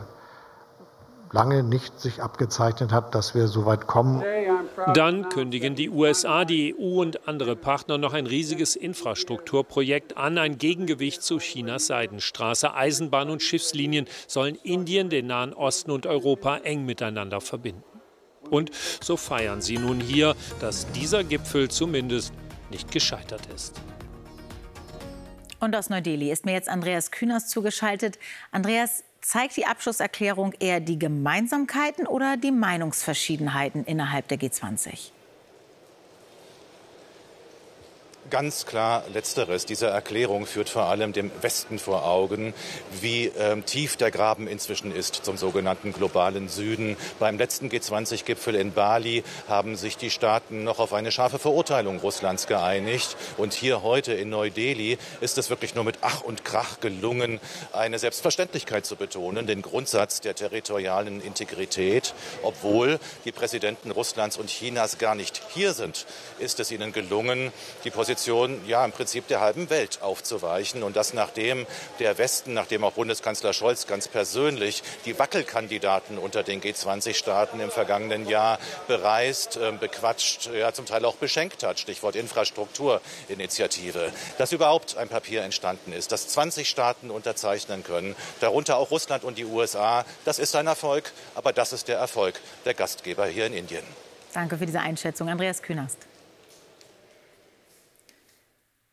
lange 1.31 1.63
nicht 1.63 1.99
sich 1.99 2.21
abgezeichnet 2.21 2.93
hat, 2.93 3.13
dass 3.15 3.35
wir 3.35 3.47
so 3.47 3.65
weit 3.65 3.87
kommen. 3.87 4.23
Dann 4.93 5.27
kündigen 5.29 5.75
die 5.75 5.89
USA, 5.89 6.45
die 6.45 6.75
EU 6.77 7.01
und 7.01 7.27
andere 7.27 7.55
Partner 7.55 7.97
noch 7.97 8.13
ein 8.13 8.27
riesiges 8.27 8.75
Infrastrukturprojekt 8.75 10.15
an, 10.15 10.37
ein 10.37 10.57
Gegengewicht 10.59 11.23
zu 11.23 11.39
Chinas 11.39 11.87
Seidenstraße. 11.87 12.75
Eisenbahn- 12.75 13.29
und 13.31 13.41
Schiffslinien 13.41 14.05
sollen 14.27 14.55
Indien, 14.55 15.09
den 15.09 15.27
Nahen 15.27 15.53
Osten 15.53 15.91
und 15.91 16.05
Europa 16.05 16.57
eng 16.57 16.85
miteinander 16.85 17.41
verbinden. 17.41 17.83
Und 18.49 18.71
so 19.01 19.17
feiern 19.17 19.61
sie 19.61 19.77
nun 19.77 19.99
hier, 19.99 20.35
dass 20.61 20.89
dieser 20.91 21.23
Gipfel 21.23 21.69
zumindest 21.69 22.31
nicht 22.69 22.91
gescheitert 22.91 23.47
ist. 23.53 23.81
Und 25.59 25.75
aus 25.75 25.89
Neu-Delhi 25.89 26.31
ist 26.31 26.45
mir 26.45 26.53
jetzt 26.53 26.69
Andreas 26.69 27.11
Kühners 27.11 27.47
zugeschaltet. 27.47 28.19
Andreas, 28.51 29.03
zeigt 29.21 29.57
die 29.57 29.65
Abschlusserklärung 29.65 30.53
eher 30.59 30.79
die 30.79 30.97
Gemeinsamkeiten 30.97 32.07
oder 32.07 32.37
die 32.37 32.51
Meinungsverschiedenheiten 32.51 33.83
innerhalb 33.83 34.27
der 34.29 34.39
G20? 34.39 35.11
Ganz 38.29 38.65
klar 38.65 39.05
letzteres. 39.13 39.65
Diese 39.65 39.87
Erklärung 39.87 40.45
führt 40.45 40.67
vor 40.67 40.83
allem 40.87 41.13
dem 41.13 41.31
Westen 41.41 41.79
vor 41.79 42.05
Augen, 42.05 42.53
wie 42.99 43.31
ähm, 43.37 43.65
tief 43.65 43.95
der 43.95 44.11
Graben 44.11 44.49
inzwischen 44.49 44.93
ist 44.93 45.23
zum 45.23 45.37
sogenannten 45.37 45.93
globalen 45.93 46.49
Süden. 46.49 46.97
Beim 47.19 47.37
letzten 47.37 47.69
G20-Gipfel 47.69 48.55
in 48.55 48.73
Bali 48.73 49.23
haben 49.47 49.77
sich 49.77 49.95
die 49.95 50.09
Staaten 50.09 50.65
noch 50.65 50.79
auf 50.79 50.91
eine 50.91 51.13
scharfe 51.13 51.39
Verurteilung 51.39 51.99
Russlands 51.99 52.47
geeinigt. 52.47 53.15
Und 53.37 53.53
hier 53.53 53.81
heute 53.81 54.11
in 54.11 54.29
Neu-Delhi 54.29 54.97
ist 55.21 55.37
es 55.37 55.49
wirklich 55.49 55.73
nur 55.73 55.85
mit 55.85 55.99
Ach 56.01 56.19
und 56.19 56.43
Krach 56.43 56.81
gelungen, 56.81 57.39
eine 57.71 57.97
Selbstverständlichkeit 57.97 58.85
zu 58.85 58.97
betonen, 58.97 59.47
den 59.47 59.61
Grundsatz 59.61 60.19
der 60.19 60.35
territorialen 60.35 61.21
Integrität. 61.21 62.13
Obwohl 62.43 62.99
die 63.23 63.31
Präsidenten 63.31 63.91
Russlands 63.91 64.35
und 64.35 64.49
Chinas 64.49 64.97
gar 64.97 65.15
nicht 65.15 65.41
hier 65.53 65.71
sind, 65.71 66.05
ist 66.39 66.59
es 66.59 66.73
ihnen 66.73 66.91
gelungen, 66.91 67.53
die 67.85 67.89
Position 67.89 68.16
Position 68.17 68.59
ja 68.65 68.83
im 68.83 68.91
Prinzip 68.91 69.27
der 69.27 69.41
halben 69.41 69.69
Welt 69.69 70.01
aufzuweichen. 70.01 70.81
Und 70.81 70.95
das 70.95 71.13
nachdem 71.13 71.67
der 71.99 72.17
Westen, 72.17 72.53
nachdem 72.55 72.83
auch 72.83 72.93
Bundeskanzler 72.93 73.53
Scholz 73.53 73.85
ganz 73.85 74.07
persönlich 74.07 74.81
die 75.05 75.19
Wackelkandidaten 75.19 76.17
unter 76.17 76.41
den 76.41 76.59
G20-Staaten 76.59 77.59
im 77.59 77.69
vergangenen 77.69 78.27
Jahr 78.27 78.57
bereist, 78.87 79.59
ähm, 79.61 79.77
bequatscht, 79.77 80.49
ja 80.51 80.73
zum 80.73 80.87
Teil 80.87 81.05
auch 81.05 81.15
beschenkt 81.15 81.61
hat. 81.61 81.79
Stichwort 81.79 82.15
Infrastrukturinitiative. 82.15 84.11
Dass 84.39 84.51
überhaupt 84.51 84.97
ein 84.97 85.09
Papier 85.09 85.43
entstanden 85.43 85.93
ist, 85.93 86.11
das 86.11 86.27
20 86.29 86.67
Staaten 86.67 87.11
unterzeichnen 87.11 87.83
können, 87.83 88.15
darunter 88.39 88.77
auch 88.77 88.89
Russland 88.89 89.25
und 89.25 89.37
die 89.37 89.45
USA, 89.45 90.05
das 90.25 90.39
ist 90.39 90.55
ein 90.55 90.65
Erfolg. 90.65 91.11
Aber 91.35 91.53
das 91.53 91.71
ist 91.71 91.87
der 91.87 91.99
Erfolg 91.99 92.41
der 92.65 92.73
Gastgeber 92.73 93.27
hier 93.27 93.45
in 93.45 93.53
Indien. 93.53 93.83
Danke 94.33 94.57
für 94.57 94.65
diese 94.65 94.79
Einschätzung, 94.79 95.29
Andreas 95.29 95.61
Künast. 95.61 96.07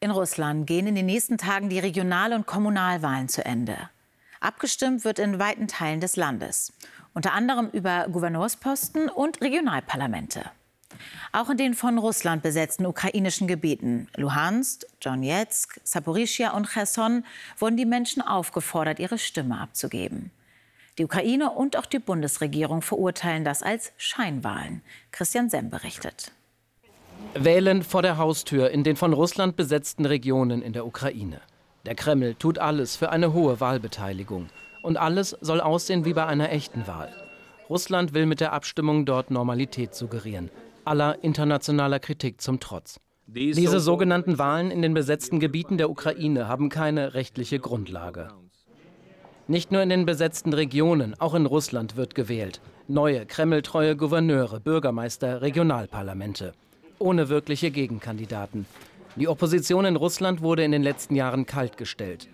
In 0.04 0.10
Russland 0.10 0.66
gehen 0.66 0.86
in 0.86 0.96
den 0.96 1.06
nächsten 1.06 1.38
Tagen 1.38 1.70
die 1.70 1.78
Regional- 1.78 2.34
und 2.34 2.44
Kommunalwahlen 2.44 3.30
zu 3.30 3.42
Ende. 3.42 3.88
Abgestimmt 4.38 5.02
wird 5.02 5.18
in 5.18 5.38
weiten 5.38 5.66
Teilen 5.66 6.00
des 6.00 6.16
Landes, 6.16 6.74
unter 7.14 7.32
anderem 7.32 7.70
über 7.70 8.06
Gouverneursposten 8.12 9.08
und 9.08 9.40
Regionalparlamente. 9.40 10.44
Auch 11.32 11.48
in 11.48 11.56
den 11.56 11.72
von 11.72 11.96
Russland 11.96 12.42
besetzten 12.42 12.84
ukrainischen 12.84 13.48
Gebieten 13.48 14.08
Luhansk, 14.14 14.84
Donetsk, 15.00 15.80
Saporischia 15.84 16.50
und 16.50 16.68
Cherson 16.68 17.24
wurden 17.56 17.78
die 17.78 17.86
Menschen 17.86 18.20
aufgefordert, 18.20 18.98
ihre 18.98 19.16
Stimme 19.16 19.58
abzugeben. 19.58 20.32
Die 20.98 21.04
Ukraine 21.06 21.50
und 21.50 21.78
auch 21.78 21.86
die 21.86 21.98
Bundesregierung 21.98 22.82
verurteilen 22.82 23.42
das 23.42 23.62
als 23.62 23.90
Scheinwahlen. 23.96 24.82
Christian 25.12 25.48
Sem 25.48 25.70
berichtet. 25.70 26.30
Wählen 27.36 27.82
vor 27.82 28.02
der 28.02 28.16
Haustür 28.16 28.70
in 28.70 28.84
den 28.84 28.94
von 28.94 29.12
Russland 29.12 29.56
besetzten 29.56 30.06
Regionen 30.06 30.62
in 30.62 30.72
der 30.72 30.86
Ukraine. 30.86 31.40
Der 31.84 31.96
Kreml 31.96 32.36
tut 32.36 32.60
alles 32.60 32.94
für 32.94 33.10
eine 33.10 33.32
hohe 33.32 33.58
Wahlbeteiligung. 33.58 34.46
Und 34.82 34.96
alles 34.96 35.36
soll 35.40 35.60
aussehen 35.60 36.04
wie 36.04 36.12
bei 36.12 36.26
einer 36.26 36.52
echten 36.52 36.86
Wahl. 36.86 37.12
Russland 37.68 38.14
will 38.14 38.26
mit 38.26 38.38
der 38.38 38.52
Abstimmung 38.52 39.04
dort 39.04 39.32
Normalität 39.32 39.96
suggerieren. 39.96 40.48
Aller 40.84 41.24
internationaler 41.24 41.98
Kritik 41.98 42.40
zum 42.40 42.60
Trotz. 42.60 43.00
Diese 43.26 43.80
sogenannten 43.80 44.38
Wahlen 44.38 44.70
in 44.70 44.80
den 44.80 44.94
besetzten 44.94 45.40
Gebieten 45.40 45.76
der 45.76 45.90
Ukraine 45.90 46.46
haben 46.46 46.68
keine 46.68 47.14
rechtliche 47.14 47.58
Grundlage. 47.58 48.28
Nicht 49.48 49.72
nur 49.72 49.82
in 49.82 49.88
den 49.88 50.06
besetzten 50.06 50.52
Regionen, 50.52 51.18
auch 51.18 51.34
in 51.34 51.46
Russland 51.46 51.96
wird 51.96 52.14
gewählt. 52.14 52.60
Neue, 52.86 53.26
kremltreue 53.26 53.96
Gouverneure, 53.96 54.60
Bürgermeister, 54.60 55.42
Regionalparlamente 55.42 56.52
ohne 57.04 57.28
wirkliche 57.28 57.70
Gegenkandidaten. 57.70 58.66
Die 59.16 59.28
Opposition 59.28 59.84
in 59.84 59.96
Russland 59.96 60.40
wurde 60.40 60.64
in 60.64 60.72
den 60.72 60.82
letzten 60.82 61.14
Jahren 61.14 61.44
kaltgestellt. 61.44 62.28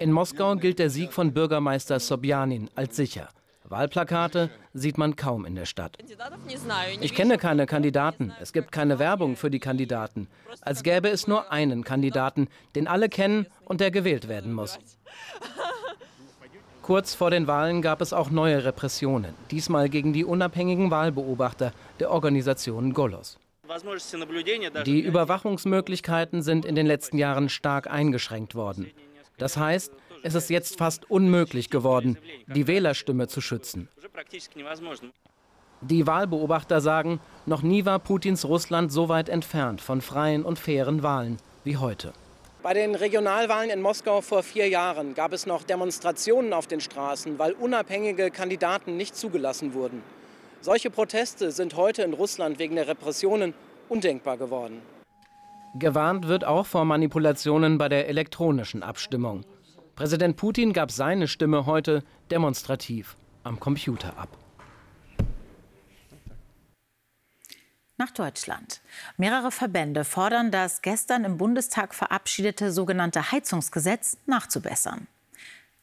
In 0.00 0.10
Moskau 0.10 0.56
gilt 0.56 0.78
der 0.78 0.90
Sieg 0.90 1.12
von 1.12 1.32
Bürgermeister 1.34 2.00
Sobjanin 2.00 2.70
als 2.74 2.96
sicher. 2.96 3.28
Wahlplakate 3.68 4.50
sieht 4.72 4.98
man 4.98 5.14
kaum 5.14 5.44
in 5.44 5.54
der 5.54 5.66
Stadt. 5.66 5.98
Ich 7.00 7.14
kenne 7.14 7.38
keine 7.38 7.66
Kandidaten. 7.66 8.32
Es 8.40 8.52
gibt 8.52 8.72
keine 8.72 8.98
Werbung 8.98 9.36
für 9.36 9.50
die 9.50 9.60
Kandidaten. 9.60 10.26
Als 10.62 10.82
gäbe 10.82 11.08
es 11.08 11.26
nur 11.28 11.52
einen 11.52 11.84
Kandidaten, 11.84 12.48
den 12.74 12.88
alle 12.88 13.08
kennen 13.08 13.46
und 13.64 13.80
der 13.80 13.90
gewählt 13.90 14.28
werden 14.28 14.52
muss. 14.52 14.78
Kurz 16.82 17.14
vor 17.14 17.30
den 17.30 17.46
Wahlen 17.46 17.82
gab 17.82 18.00
es 18.00 18.12
auch 18.12 18.30
neue 18.30 18.64
Repressionen, 18.64 19.34
diesmal 19.50 19.88
gegen 19.88 20.12
die 20.12 20.24
unabhängigen 20.24 20.90
Wahlbeobachter 20.90 21.72
der 22.00 22.10
Organisation 22.10 22.92
Golos. 22.92 23.38
Die 24.86 25.00
Überwachungsmöglichkeiten 25.00 26.42
sind 26.42 26.64
in 26.64 26.74
den 26.74 26.86
letzten 26.86 27.18
Jahren 27.18 27.48
stark 27.48 27.90
eingeschränkt 27.90 28.54
worden. 28.54 28.90
Das 29.38 29.56
heißt, 29.56 29.92
es 30.22 30.34
ist 30.34 30.50
jetzt 30.50 30.78
fast 30.78 31.10
unmöglich 31.10 31.70
geworden, 31.70 32.18
die 32.46 32.66
Wählerstimme 32.66 33.28
zu 33.28 33.40
schützen. 33.40 33.88
Die 35.80 36.06
Wahlbeobachter 36.06 36.80
sagen, 36.80 37.20
noch 37.46 37.62
nie 37.62 37.84
war 37.84 37.98
Putins 37.98 38.44
Russland 38.46 38.90
so 38.92 39.08
weit 39.08 39.28
entfernt 39.28 39.80
von 39.80 40.00
freien 40.00 40.44
und 40.44 40.58
fairen 40.58 41.02
Wahlen 41.02 41.36
wie 41.64 41.76
heute. 41.76 42.12
Bei 42.62 42.72
den 42.72 42.94
Regionalwahlen 42.94 43.68
in 43.68 43.82
Moskau 43.82 44.22
vor 44.22 44.42
vier 44.42 44.68
Jahren 44.68 45.14
gab 45.14 45.34
es 45.34 45.44
noch 45.44 45.64
Demonstrationen 45.64 46.54
auf 46.54 46.66
den 46.66 46.80
Straßen, 46.80 47.38
weil 47.38 47.52
unabhängige 47.52 48.30
Kandidaten 48.30 48.96
nicht 48.96 49.14
zugelassen 49.14 49.74
wurden. 49.74 50.02
Solche 50.64 50.88
Proteste 50.88 51.50
sind 51.50 51.76
heute 51.76 52.04
in 52.04 52.14
Russland 52.14 52.58
wegen 52.58 52.76
der 52.76 52.88
Repressionen 52.88 53.52
undenkbar 53.90 54.38
geworden. 54.38 54.80
Gewarnt 55.74 56.26
wird 56.26 56.46
auch 56.46 56.64
vor 56.64 56.86
Manipulationen 56.86 57.76
bei 57.76 57.90
der 57.90 58.08
elektronischen 58.08 58.82
Abstimmung. 58.82 59.44
Präsident 59.94 60.38
Putin 60.38 60.72
gab 60.72 60.90
seine 60.90 61.28
Stimme 61.28 61.66
heute 61.66 62.02
demonstrativ 62.30 63.14
am 63.42 63.60
Computer 63.60 64.16
ab. 64.16 64.30
Nach 67.98 68.12
Deutschland. 68.12 68.80
Mehrere 69.18 69.50
Verbände 69.50 70.02
fordern, 70.04 70.50
das 70.50 70.80
gestern 70.80 71.24
im 71.24 71.36
Bundestag 71.36 71.94
verabschiedete 71.94 72.72
sogenannte 72.72 73.32
Heizungsgesetz 73.32 74.16
nachzubessern. 74.24 75.08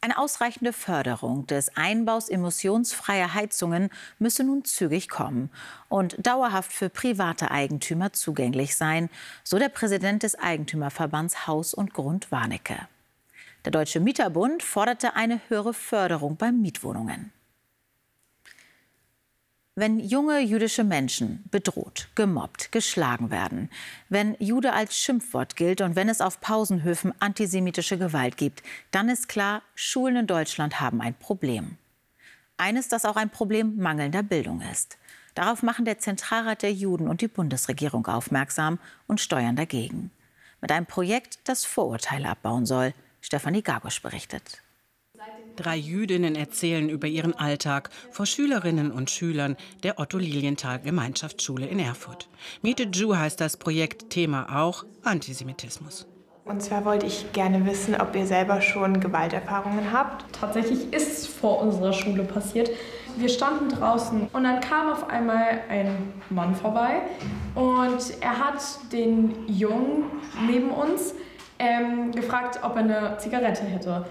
Eine 0.03 0.17
ausreichende 0.17 0.74
Förderung 0.74 1.46
des 1.46 1.77
Einbaus 1.77 2.27
emissionsfreier 2.27 3.36
Heizungen 3.36 3.91
müsse 4.17 4.43
nun 4.43 4.65
zügig 4.65 5.10
kommen 5.10 5.51
und 5.89 6.15
dauerhaft 6.25 6.74
für 6.74 6.89
private 6.89 7.51
Eigentümer 7.51 8.12
zugänglich 8.12 8.75
sein, 8.75 9.12
so 9.43 9.60
der 9.60 9.70
Präsident 9.70 10.24
des 10.24 10.34
Eigentümerverbands 10.34 11.46
Haus 11.46 11.75
und 11.75 11.93
Grund 11.93 12.31
Warnecke. 12.31 12.88
Der 13.63 13.72
Deutsche 13.72 14.00
Mieterbund 14.00 14.63
forderte 14.63 15.15
eine 15.15 15.39
höhere 15.50 15.75
Förderung 15.75 16.36
bei 16.36 16.51
Mietwohnungen. 16.51 17.31
Wenn 19.75 20.01
junge 20.01 20.41
jüdische 20.41 20.83
Menschen 20.83 21.45
bedroht, 21.49 22.09
gemobbt, 22.15 22.73
geschlagen 22.73 23.31
werden, 23.31 23.69
wenn 24.09 24.35
Jude 24.37 24.73
als 24.73 24.97
Schimpfwort 24.97 25.55
gilt 25.55 25.79
und 25.79 25.95
wenn 25.95 26.09
es 26.09 26.19
auf 26.19 26.41
Pausenhöfen 26.41 27.13
antisemitische 27.21 27.97
Gewalt 27.97 28.35
gibt, 28.35 28.63
dann 28.91 29.07
ist 29.07 29.29
klar, 29.29 29.61
Schulen 29.73 30.17
in 30.17 30.27
Deutschland 30.27 30.81
haben 30.81 30.99
ein 30.99 31.13
Problem. 31.13 31.77
Eines, 32.57 32.89
das 32.89 33.05
auch 33.05 33.15
ein 33.15 33.29
Problem 33.29 33.77
mangelnder 33.77 34.23
Bildung 34.23 34.59
ist. 34.59 34.97
Darauf 35.35 35.63
machen 35.63 35.85
der 35.85 35.99
Zentralrat 35.99 36.63
der 36.63 36.73
Juden 36.73 37.07
und 37.07 37.21
die 37.21 37.29
Bundesregierung 37.29 38.05
aufmerksam 38.07 38.77
und 39.07 39.21
steuern 39.21 39.55
dagegen. 39.55 40.11
Mit 40.59 40.73
einem 40.73 40.85
Projekt, 40.85 41.39
das 41.45 41.63
Vorurteile 41.63 42.27
abbauen 42.27 42.65
soll. 42.65 42.93
Stefanie 43.21 43.61
Gagosch 43.61 44.01
berichtet. 44.01 44.61
Drei 45.55 45.75
Jüdinnen 45.75 46.35
erzählen 46.35 46.89
über 46.89 47.07
ihren 47.07 47.33
Alltag 47.33 47.89
vor 48.09 48.25
Schülerinnen 48.25 48.91
und 48.91 49.11
Schülern 49.11 49.57
der 49.83 49.99
Otto 49.99 50.17
Lilienthal 50.17 50.79
Gemeinschaftsschule 50.79 51.67
in 51.67 51.79
Erfurt. 51.79 52.29
Meet 52.61 52.81
a 52.81 52.83
Jew 52.85 53.15
heißt 53.15 53.39
das 53.39 53.57
Projekt, 53.57 54.09
Thema 54.09 54.61
auch 54.61 54.85
Antisemitismus. 55.03 56.07
Und 56.45 56.63
zwar 56.63 56.85
wollte 56.85 57.05
ich 57.05 57.31
gerne 57.33 57.65
wissen, 57.65 57.95
ob 57.99 58.15
ihr 58.15 58.25
selber 58.25 58.61
schon 58.61 58.99
Gewalterfahrungen 58.99 59.91
habt. 59.91 60.25
Tatsächlich 60.33 60.91
ist 60.91 61.19
es 61.19 61.27
vor 61.27 61.61
unserer 61.61 61.93
Schule 61.93 62.23
passiert. 62.23 62.71
Wir 63.17 63.29
standen 63.29 63.69
draußen 63.69 64.27
und 64.33 64.43
dann 64.43 64.61
kam 64.61 64.91
auf 64.91 65.09
einmal 65.09 65.61
ein 65.69 66.13
Mann 66.29 66.55
vorbei 66.55 67.01
und 67.55 68.21
er 68.21 68.39
hat 68.39 68.61
den 68.91 69.47
Jungen 69.47 70.05
neben 70.47 70.71
uns 70.71 71.13
ähm, 71.59 72.11
gefragt, 72.13 72.59
ob 72.63 72.75
er 72.75 72.83
eine 72.83 73.17
Zigarette 73.19 73.63
hätte 73.63 74.05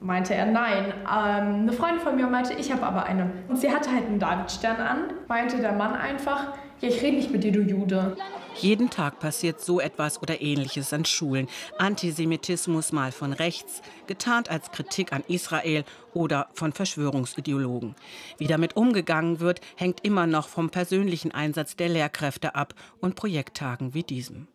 meinte 0.00 0.34
er 0.34 0.46
nein. 0.46 0.92
Ähm, 1.00 1.62
eine 1.62 1.72
Freundin 1.72 2.00
von 2.00 2.16
mir 2.16 2.26
meinte, 2.26 2.54
ich 2.54 2.72
habe 2.72 2.82
aber 2.82 3.04
eine. 3.04 3.30
Und 3.48 3.58
sie 3.58 3.70
hatte 3.70 3.90
halt 3.90 4.06
einen 4.06 4.18
Davidstern 4.18 4.76
an. 4.76 4.98
Meinte 5.28 5.58
der 5.58 5.72
Mann 5.72 5.94
einfach, 5.94 6.54
ja, 6.80 6.88
ich 6.88 7.02
rede 7.02 7.16
nicht 7.16 7.30
mit 7.30 7.44
dir, 7.44 7.52
du 7.52 7.60
Jude. 7.60 8.16
Jeden 8.56 8.88
Tag 8.88 9.18
passiert 9.18 9.60
so 9.60 9.80
etwas 9.80 10.22
oder 10.22 10.40
ähnliches 10.40 10.92
an 10.92 11.04
Schulen. 11.04 11.48
Antisemitismus 11.78 12.92
mal 12.92 13.10
von 13.10 13.32
rechts, 13.32 13.82
getarnt 14.06 14.48
als 14.48 14.70
Kritik 14.70 15.12
an 15.12 15.24
Israel 15.26 15.84
oder 16.12 16.48
von 16.54 16.72
Verschwörungsideologen. 16.72 17.96
Wie 18.38 18.46
damit 18.46 18.76
umgegangen 18.76 19.40
wird, 19.40 19.60
hängt 19.76 20.04
immer 20.04 20.26
noch 20.26 20.48
vom 20.48 20.70
persönlichen 20.70 21.32
Einsatz 21.32 21.74
der 21.74 21.88
Lehrkräfte 21.88 22.54
ab 22.54 22.74
und 23.00 23.16
Projekttagen 23.16 23.92
wie 23.92 24.04
diesem. 24.04 24.46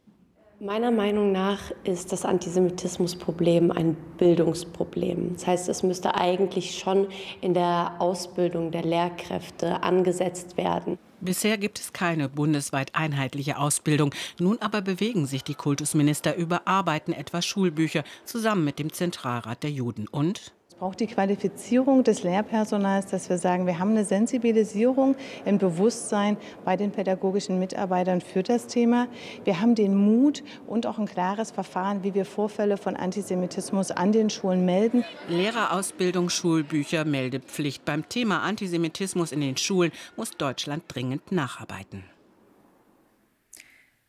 Meiner 0.61 0.91
Meinung 0.91 1.31
nach 1.31 1.71
ist 1.85 2.11
das 2.11 2.25
Antisemitismusproblem 2.25 3.71
ein 3.71 3.95
Bildungsproblem. 4.17 5.35
Das 5.35 5.47
heißt, 5.47 5.69
es 5.69 5.83
müsste 5.83 6.15
eigentlich 6.15 6.77
schon 6.77 7.07
in 7.39 7.53
der 7.53 7.95
Ausbildung 7.99 8.69
der 8.69 8.83
Lehrkräfte 8.83 9.83
angesetzt 9.83 10.57
werden. 10.57 10.99
Bisher 11.21 11.57
gibt 11.57 11.79
es 11.79 11.93
keine 11.93 12.27
bundesweit 12.27 12.93
einheitliche 12.93 13.57
Ausbildung. 13.57 14.13
Nun 14.37 14.57
aber 14.59 14.81
bewegen 14.81 15.27
sich 15.27 15.45
die 15.45 15.53
Kultusminister, 15.53 16.35
überarbeiten 16.35 17.13
etwa 17.13 17.41
Schulbücher 17.41 18.03
zusammen 18.25 18.65
mit 18.65 18.79
dem 18.79 18.91
Zentralrat 18.91 19.63
der 19.63 19.71
Juden 19.71 20.09
und 20.09 20.53
braucht 20.79 21.01
die 21.01 21.07
Qualifizierung 21.07 22.05
des 22.05 22.23
Lehrpersonals, 22.23 23.07
dass 23.07 23.29
wir 23.29 23.37
sagen, 23.37 23.67
wir 23.67 23.79
haben 23.79 23.91
eine 23.91 24.05
Sensibilisierung, 24.05 25.15
ein 25.45 25.57
Bewusstsein 25.57 26.37
bei 26.63 26.77
den 26.77 26.91
pädagogischen 26.91 27.59
Mitarbeitern 27.59 28.21
für 28.21 28.43
das 28.43 28.67
Thema. 28.67 29.07
Wir 29.43 29.59
haben 29.59 29.75
den 29.75 29.93
Mut 29.93 30.41
und 30.67 30.85
auch 30.85 30.97
ein 30.97 31.05
klares 31.05 31.51
Verfahren, 31.51 32.03
wie 32.03 32.13
wir 32.13 32.23
Vorfälle 32.23 32.77
von 32.77 32.95
Antisemitismus 32.95 33.91
an 33.91 34.13
den 34.13 34.29
Schulen 34.29 34.63
melden. 34.65 35.03
Lehrerausbildung, 35.27 36.29
Schulbücher, 36.29 37.03
Meldepflicht. 37.03 37.83
Beim 37.83 38.07
Thema 38.07 38.41
Antisemitismus 38.43 39.33
in 39.33 39.41
den 39.41 39.57
Schulen 39.57 39.91
muss 40.15 40.31
Deutschland 40.31 40.83
dringend 40.87 41.33
nacharbeiten. 41.33 42.05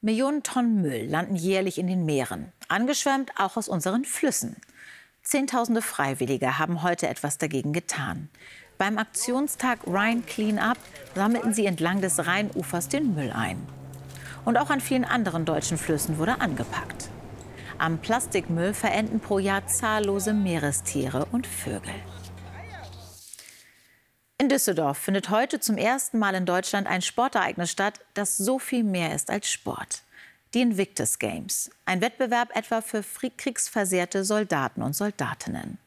Millionen 0.01 0.45
Tonnen 0.45 0.81
Müll 0.81 1.07
landen 1.07 1.35
jährlich 1.35 1.79
in 1.79 1.89
den 1.89 2.07
Meeren, 2.07 2.53
angeschwemmt 2.69 3.33
auch 3.37 3.57
aus 3.57 3.69
unseren 3.69 4.05
Flüssen. 4.05 4.57
Zehntausende 5.23 5.83
Freiwillige 5.83 6.59
haben 6.59 6.83
heute 6.83 7.07
etwas 7.09 7.39
dagegen 7.39 7.73
getan. 7.73 8.31
Beim 8.79 8.97
Aktionstag 8.97 9.81
Rhine 9.87 10.23
Clean 10.23 10.59
Up 10.59 10.79
sammelten 11.15 11.53
sie 11.53 11.67
entlang 11.67 12.01
des 12.01 12.27
Rheinufers 12.27 12.89
den 12.89 13.15
Müll 13.15 13.31
ein. 13.31 13.59
Und 14.47 14.57
auch 14.57 14.71
an 14.71 14.81
vielen 14.81 15.05
anderen 15.05 15.45
deutschen 15.45 15.77
Flüssen 15.77 16.17
wurde 16.17 16.41
angepackt. 16.41 17.11
Am 17.77 17.99
Plastikmüll 17.99 18.73
verenden 18.73 19.21
pro 19.21 19.39
Jahr 19.39 19.67
zahllose 19.67 20.33
Meerestiere 20.33 21.27
und 21.27 21.47
Vögel. 21.47 21.95
In 24.39 24.49
Düsseldorf 24.49 24.97
findet 24.97 25.29
heute 25.29 25.61
zum 25.61 25.77
ersten 25.77 26.19
Mal 26.19 26.35
in 26.35 26.47
Deutschland 26.47 26.87
ein 26.87 27.03
Sportereignis 27.03 27.71
statt, 27.71 28.01
das 28.15 28.39
so 28.39 28.59
viel 28.59 28.85
mehr 28.85 29.15
ist 29.15 29.29
als 29.29 29.51
Sport 29.51 30.03
die 30.55 30.63
Invictus 30.63 31.19
Games, 31.19 31.71
ein 31.85 32.01
Wettbewerb 32.01 32.57
etwa 32.57 32.81
für 32.81 33.03
kriegsversehrte 33.03 34.25
Soldaten 34.25 34.83
und 34.83 34.95
Soldatinnen. 34.95 35.79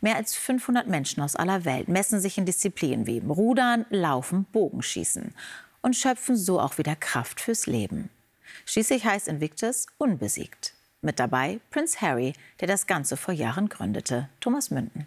Mehr 0.00 0.16
als 0.16 0.34
500 0.34 0.86
Menschen 0.86 1.22
aus 1.22 1.36
aller 1.36 1.64
Welt 1.64 1.88
messen 1.88 2.20
sich 2.20 2.38
in 2.38 2.46
Disziplinen 2.46 3.06
wie 3.06 3.18
Rudern, 3.18 3.86
Laufen, 3.90 4.44
Bogenschießen 4.52 5.34
und 5.82 5.96
schöpfen 5.96 6.36
so 6.36 6.60
auch 6.60 6.78
wieder 6.78 6.96
Kraft 6.96 7.40
fürs 7.40 7.66
Leben. 7.66 8.10
Schließlich 8.66 9.04
heißt 9.04 9.28
Invictus 9.28 9.86
unbesiegt. 9.98 10.74
Mit 11.02 11.18
dabei 11.18 11.60
Prince 11.70 12.00
Harry, 12.00 12.32
der 12.60 12.68
das 12.68 12.86
Ganze 12.86 13.16
vor 13.16 13.34
Jahren 13.34 13.68
gründete. 13.68 14.28
Thomas 14.40 14.70
Münden. 14.70 15.06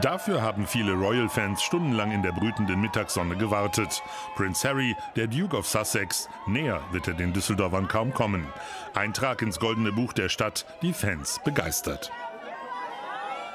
Dafür 0.00 0.40
haben 0.40 0.68
viele 0.68 0.92
Royal-Fans 0.92 1.62
stundenlang 1.62 2.12
in 2.12 2.22
der 2.22 2.30
brütenden 2.30 2.80
Mittagssonne 2.80 3.36
gewartet. 3.36 4.02
Prince 4.36 4.68
Harry, 4.68 4.96
der 5.16 5.26
Duke 5.26 5.56
of 5.56 5.66
Sussex, 5.66 6.28
näher 6.46 6.80
wird 6.92 7.08
er 7.08 7.14
den 7.14 7.32
Düsseldorfern 7.32 7.88
kaum 7.88 8.14
kommen. 8.14 8.46
Eintrag 8.94 9.42
ins 9.42 9.58
Goldene 9.58 9.90
Buch 9.90 10.12
der 10.12 10.28
Stadt, 10.28 10.64
die 10.82 10.92
Fans 10.92 11.40
begeistert. 11.44 12.12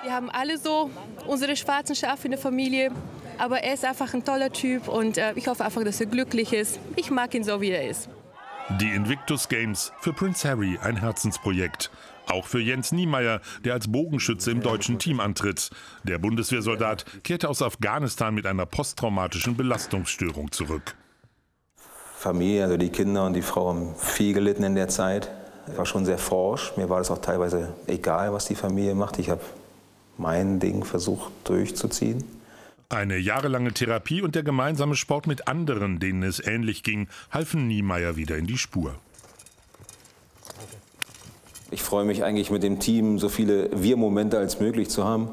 Wir 0.04 0.14
haben 0.14 0.30
alle 0.30 0.58
so 0.58 0.92
unsere 1.26 1.56
schwarzen 1.56 1.96
Schafe 1.96 2.26
in 2.26 2.32
der 2.32 2.40
Familie, 2.40 2.92
aber 3.38 3.64
er 3.64 3.74
ist 3.74 3.86
einfach 3.86 4.14
ein 4.14 4.26
toller 4.26 4.52
Typ 4.52 4.90
und 4.90 5.18
äh, 5.18 5.34
ich 5.36 5.48
hoffe 5.48 5.64
einfach, 5.64 5.84
dass 5.86 6.02
er 6.02 6.06
glücklich 6.06 6.52
ist. 6.52 6.80
Ich 6.98 7.12
mag 7.12 7.34
ihn 7.34 7.46
so, 7.46 7.62
wie 7.62 7.72
er 7.72 7.90
ist. 7.90 8.10
Die 8.82 8.90
Invictus 8.90 9.48
Games 9.48 9.94
für 10.02 10.12
Prince 10.12 10.48
Harry 10.48 10.78
ein 10.84 10.98
Herzensprojekt. 10.98 11.92
Auch 12.28 12.48
für 12.48 12.60
Jens 12.60 12.92
Niemeyer, 12.92 13.42
der 13.64 13.74
als 13.74 13.92
Bogenschütze 13.92 14.52
im 14.52 14.62
deutschen 14.62 15.00
Team 15.00 15.20
antritt. 15.20 15.70
Der 16.04 16.18
Bundeswehrsoldat 16.18 17.06
kehrte 17.24 17.50
aus 17.50 17.62
Afghanistan 17.62 18.34
mit 18.34 18.46
einer 18.46 18.66
posttraumatischen 18.66 19.56
Belastungsstörung 19.56 20.52
zurück. 20.52 20.96
Familie, 22.18 22.64
also 22.64 22.78
die 22.78 22.90
Kinder 22.90 23.26
und 23.26 23.34
die 23.34 23.42
Frau 23.42 23.70
haben 23.70 23.96
viel 23.96 24.34
gelitten 24.34 24.64
in 24.64 24.76
der 24.76 24.88
Zeit. 24.88 25.30
Ich 25.68 25.78
war 25.78 25.86
schon 25.86 26.06
sehr 26.06 26.18
forsch. 26.18 26.74
Mir 26.78 26.90
war 26.90 27.00
das 27.00 27.12
auch 27.12 27.20
teilweise 27.20 27.74
egal, 27.88 28.34
was 28.34 28.46
die 28.46 28.56
Familie 28.56 28.96
macht. 28.96 29.20
Ich 29.20 29.30
habe 29.30 29.42
mein 30.18 30.60
Ding 30.60 30.84
versucht 30.84 31.32
durchzuziehen. 31.44 32.24
Eine 32.90 33.18
jahrelange 33.18 33.74
Therapie 33.74 34.22
und 34.22 34.36
der 34.36 34.44
gemeinsame 34.44 34.96
Sport 34.96 35.28
mit 35.28 35.48
anderen, 35.48 36.00
denen 36.00 36.24
es 36.24 36.40
ähnlich 36.40 36.84
ging, 36.84 37.08
halfen 37.32 37.68
Niemeyer 37.68 38.16
wieder 38.16 38.38
in 38.38 38.46
die 38.46 38.58
Spur. 38.58 38.96
Ich 41.72 41.82
freue 41.82 42.06
mich 42.06 42.24
eigentlich 42.24 42.52
mit 42.52 42.64
dem 42.64 42.80
Team 42.80 43.18
so 43.18 43.30
viele 43.30 43.70
Wir-Momente 43.74 44.38
als 44.38 44.60
möglich 44.60 44.90
zu 44.90 45.04
haben. 45.04 45.30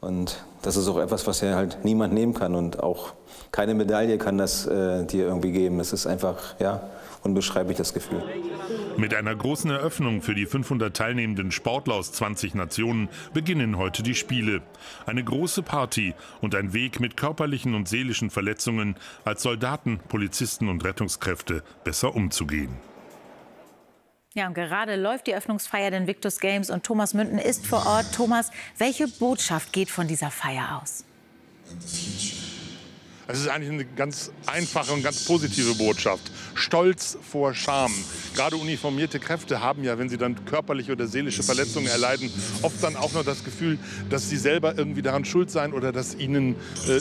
Und 0.00 0.44
das 0.62 0.76
ist 0.76 0.88
auch 0.88 0.98
etwas, 0.98 1.26
was 1.26 1.40
ja 1.40 1.54
halt 1.54 1.78
niemand 1.84 2.12
nehmen 2.12 2.34
kann. 2.34 2.54
Und 2.54 2.82
auch 2.82 3.14
keine 3.52 3.74
Medaille 3.74 4.18
kann 4.18 4.36
das 4.36 4.66
äh, 4.66 5.06
dir 5.06 5.26
irgendwie 5.26 5.52
geben. 5.52 5.80
Es 5.80 5.92
ist 5.92 6.06
einfach, 6.06 6.58
ja, 6.58 6.82
unbeschreiblich 7.22 7.78
das 7.78 7.94
Gefühl. 7.94 8.22
Mit 8.96 9.14
einer 9.14 9.34
großen 9.34 9.70
Eröffnung 9.70 10.20
für 10.20 10.34
die 10.34 10.46
500 10.46 10.94
teilnehmenden 10.94 11.52
Sportler 11.52 11.94
aus 11.94 12.12
20 12.12 12.54
Nationen 12.54 13.08
beginnen 13.32 13.78
heute 13.78 14.02
die 14.02 14.14
Spiele. 14.14 14.62
Eine 15.06 15.24
große 15.24 15.62
Party 15.62 16.14
und 16.40 16.54
ein 16.54 16.72
Weg 16.72 17.00
mit 17.00 17.16
körperlichen 17.16 17.74
und 17.74 17.88
seelischen 17.88 18.30
Verletzungen 18.30 18.96
als 19.24 19.42
Soldaten, 19.42 20.00
Polizisten 20.08 20.68
und 20.68 20.84
Rettungskräfte 20.84 21.62
besser 21.84 22.14
umzugehen. 22.14 22.91
Ja, 24.34 24.46
und 24.46 24.54
gerade 24.54 24.96
läuft 24.96 25.26
die 25.26 25.34
Öffnungsfeier 25.34 25.90
der 25.90 26.00
Invictus 26.00 26.40
Games 26.40 26.70
und 26.70 26.84
Thomas 26.84 27.12
Münden 27.12 27.38
ist 27.38 27.66
vor 27.66 27.84
Ort. 27.86 28.06
Thomas, 28.14 28.50
welche 28.78 29.06
Botschaft 29.06 29.74
geht 29.74 29.90
von 29.90 30.08
dieser 30.08 30.30
Feier 30.30 30.80
aus? 30.82 31.04
Es 33.28 33.40
ist 33.40 33.48
eigentlich 33.48 33.70
eine 33.70 33.84
ganz 33.84 34.32
einfache 34.46 34.92
und 34.92 35.02
ganz 35.02 35.26
positive 35.26 35.74
Botschaft. 35.74 36.32
Stolz 36.54 37.18
vor 37.22 37.54
Scham. 37.54 37.92
Gerade 38.34 38.56
uniformierte 38.56 39.20
Kräfte 39.20 39.60
haben 39.60 39.84
ja, 39.84 39.98
wenn 39.98 40.08
sie 40.08 40.18
dann 40.18 40.44
körperliche 40.46 40.92
oder 40.92 41.06
seelische 41.06 41.42
Verletzungen 41.42 41.86
erleiden, 41.86 42.32
oft 42.62 42.82
dann 42.82 42.96
auch 42.96 43.12
noch 43.12 43.24
das 43.24 43.44
Gefühl, 43.44 43.78
dass 44.08 44.30
sie 44.30 44.38
selber 44.38 44.76
irgendwie 44.76 45.02
daran 45.02 45.26
schuld 45.26 45.50
seien 45.50 45.72
oder 45.74 45.92
dass 45.92 46.14
ihnen 46.14 46.56
äh, 46.88 47.00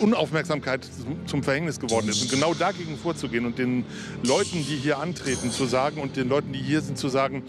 Unaufmerksamkeit 0.00 0.86
zum 1.26 1.42
Verhängnis 1.42 1.80
geworden 1.80 2.08
ist. 2.08 2.22
Und 2.22 2.30
genau 2.30 2.54
dagegen 2.54 2.96
vorzugehen 2.98 3.46
und 3.46 3.58
den 3.58 3.84
Leuten, 4.22 4.58
die 4.58 4.76
hier 4.76 4.98
antreten, 4.98 5.50
zu 5.50 5.66
sagen 5.66 6.00
und 6.00 6.16
den 6.16 6.28
Leuten, 6.28 6.52
die 6.52 6.60
hier 6.60 6.80
sind, 6.80 6.98
zu 6.98 7.08
sagen, 7.08 7.42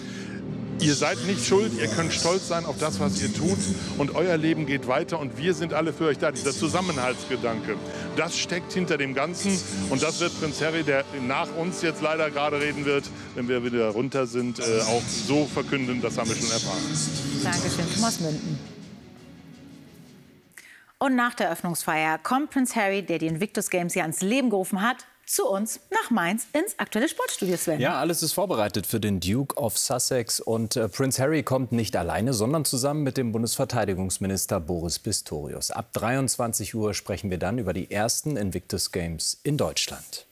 Ihr 0.79 0.93
seid 0.93 1.17
nicht 1.25 1.43
schuld, 1.43 1.71
ihr 1.79 1.87
könnt 1.87 2.13
stolz 2.13 2.47
sein 2.47 2.65
auf 2.65 2.77
das, 2.77 2.99
was 2.99 3.19
ihr 3.21 3.33
tut 3.33 3.57
und 3.97 4.13
euer 4.13 4.37
Leben 4.37 4.67
geht 4.67 4.87
weiter 4.87 5.19
und 5.19 5.37
wir 5.37 5.55
sind 5.55 5.73
alle 5.73 5.91
für 5.91 6.05
euch 6.05 6.19
da. 6.19 6.31
Dieser 6.31 6.51
Zusammenhaltsgedanke, 6.51 7.75
das 8.15 8.37
steckt 8.37 8.73
hinter 8.73 8.97
dem 8.97 9.15
Ganzen 9.15 9.59
und 9.89 10.03
das 10.03 10.19
wird 10.19 10.39
Prinz 10.39 10.61
Harry, 10.61 10.83
der 10.83 11.03
nach 11.27 11.47
uns 11.55 11.81
jetzt 11.81 12.01
leider 12.01 12.29
gerade 12.29 12.61
reden 12.61 12.85
wird, 12.85 13.05
wenn 13.33 13.47
wir 13.47 13.63
wieder 13.63 13.89
runter 13.89 14.27
sind, 14.27 14.59
äh, 14.59 14.81
auch 14.81 15.01
so 15.27 15.47
verkünden. 15.51 16.01
Das 16.01 16.17
haben 16.17 16.29
wir 16.29 16.35
schon 16.35 16.51
erfahren. 16.51 16.77
Dankeschön, 17.43 17.85
Thomas 17.95 18.19
Münden. 18.19 18.76
Und 20.99 21.15
nach 21.15 21.35
der 21.35 21.51
Öffnungsfeier 21.51 22.17
kommt 22.17 22.49
Prinz 22.49 22.75
Harry, 22.75 23.03
der 23.03 23.19
die 23.19 23.27
Invictus 23.27 23.69
Games 23.69 23.93
ja 23.93 24.01
ans 24.01 24.21
Leben 24.21 24.49
gerufen 24.49 24.81
hat, 24.81 25.05
zu 25.27 25.45
uns 25.45 25.81
nach 25.91 26.09
Mainz 26.09 26.47
ins 26.53 26.79
aktuelle 26.79 27.09
Sportstudio, 27.09 27.57
Sven. 27.57 27.79
Ja, 27.79 27.99
alles 27.99 28.23
ist 28.23 28.33
vorbereitet 28.33 28.87
für 28.87 28.99
den 28.99 29.19
Duke 29.19 29.55
of 29.57 29.77
Sussex. 29.77 30.39
Und 30.39 30.75
äh, 30.75 30.87
Prince 30.87 31.21
Harry 31.21 31.43
kommt 31.43 31.71
nicht 31.71 31.95
alleine, 31.95 32.33
sondern 32.33 32.65
zusammen 32.65 33.03
mit 33.03 33.17
dem 33.17 33.31
Bundesverteidigungsminister 33.31 34.59
Boris 34.59 34.99
Pistorius. 34.99 35.69
Ab 35.69 35.91
23 35.93 36.73
Uhr 36.73 36.93
sprechen 36.93 37.29
wir 37.29 37.37
dann 37.37 37.59
über 37.59 37.73
die 37.73 37.91
ersten 37.91 38.37
Invictus 38.37 38.91
Games 38.91 39.39
in 39.43 39.57
Deutschland. 39.57 40.26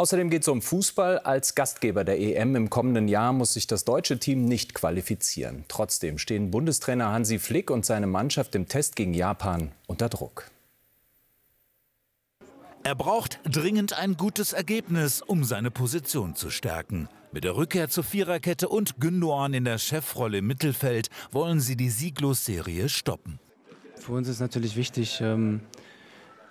Außerdem 0.00 0.30
geht 0.30 0.40
es 0.40 0.48
um 0.48 0.62
Fußball. 0.62 1.18
Als 1.18 1.54
Gastgeber 1.54 2.04
der 2.04 2.18
EM 2.18 2.56
im 2.56 2.70
kommenden 2.70 3.06
Jahr 3.06 3.34
muss 3.34 3.52
sich 3.52 3.66
das 3.66 3.84
deutsche 3.84 4.18
Team 4.18 4.46
nicht 4.46 4.72
qualifizieren. 4.72 5.66
Trotzdem 5.68 6.16
stehen 6.16 6.50
Bundestrainer 6.50 7.12
Hansi 7.12 7.38
Flick 7.38 7.70
und 7.70 7.84
seine 7.84 8.06
Mannschaft 8.06 8.54
im 8.54 8.66
Test 8.66 8.96
gegen 8.96 9.12
Japan 9.12 9.72
unter 9.86 10.08
Druck. 10.08 10.50
Er 12.82 12.94
braucht 12.94 13.40
dringend 13.44 13.92
ein 13.92 14.16
gutes 14.16 14.54
Ergebnis, 14.54 15.20
um 15.20 15.44
seine 15.44 15.70
Position 15.70 16.34
zu 16.34 16.48
stärken. 16.48 17.10
Mit 17.30 17.44
der 17.44 17.56
Rückkehr 17.56 17.90
zur 17.90 18.04
Viererkette 18.04 18.70
und 18.70 19.00
Gündoğan 19.00 19.52
in 19.52 19.66
der 19.66 19.76
Chefrolle 19.76 20.38
im 20.38 20.46
Mittelfeld 20.46 21.10
wollen 21.30 21.60
sie 21.60 21.76
die 21.76 21.90
Sieglos-Serie 21.90 22.88
stoppen. 22.88 23.38
Für 23.96 24.12
uns 24.12 24.28
ist 24.28 24.40
natürlich 24.40 24.76
wichtig, 24.76 25.20
ähm, 25.20 25.60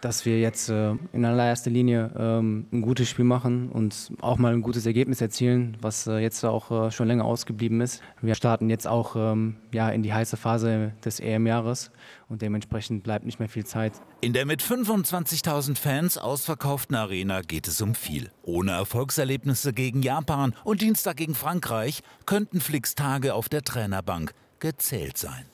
dass 0.01 0.25
wir 0.25 0.39
jetzt 0.39 0.69
äh, 0.69 0.93
in 1.13 1.25
allererster 1.25 1.69
Linie 1.69 2.11
ähm, 2.17 2.67
ein 2.71 2.81
gutes 2.81 3.09
Spiel 3.09 3.25
machen 3.25 3.69
und 3.69 4.11
auch 4.21 4.37
mal 4.37 4.53
ein 4.53 4.61
gutes 4.61 4.85
Ergebnis 4.85 5.21
erzielen, 5.21 5.77
was 5.81 6.07
äh, 6.07 6.17
jetzt 6.17 6.43
auch 6.45 6.87
äh, 6.87 6.91
schon 6.91 7.07
länger 7.07 7.25
ausgeblieben 7.25 7.81
ist. 7.81 8.01
Wir 8.21 8.35
starten 8.35 8.69
jetzt 8.69 8.87
auch 8.87 9.15
ähm, 9.15 9.57
ja, 9.73 9.89
in 9.89 10.03
die 10.03 10.13
heiße 10.13 10.37
Phase 10.37 10.93
des 11.03 11.19
EM-Jahres 11.19 11.91
und 12.27 12.41
dementsprechend 12.41 13.03
bleibt 13.03 13.25
nicht 13.25 13.39
mehr 13.39 13.49
viel 13.49 13.65
Zeit. 13.65 13.93
In 14.21 14.33
der 14.33 14.45
mit 14.45 14.61
25.000 14.61 15.77
Fans 15.77 16.17
ausverkauften 16.17 16.95
Arena 16.95 17.41
geht 17.41 17.67
es 17.67 17.81
um 17.81 17.95
viel. 17.95 18.29
Ohne 18.43 18.71
Erfolgserlebnisse 18.71 19.73
gegen 19.73 20.01
Japan 20.01 20.53
und 20.63 20.81
Dienstag 20.81 21.17
gegen 21.17 21.35
Frankreich 21.35 22.01
könnten 22.25 22.61
Flicks 22.61 22.95
Tage 22.95 23.33
auf 23.33 23.49
der 23.49 23.63
Trainerbank 23.63 24.33
gezählt 24.59 25.17
sein. 25.17 25.45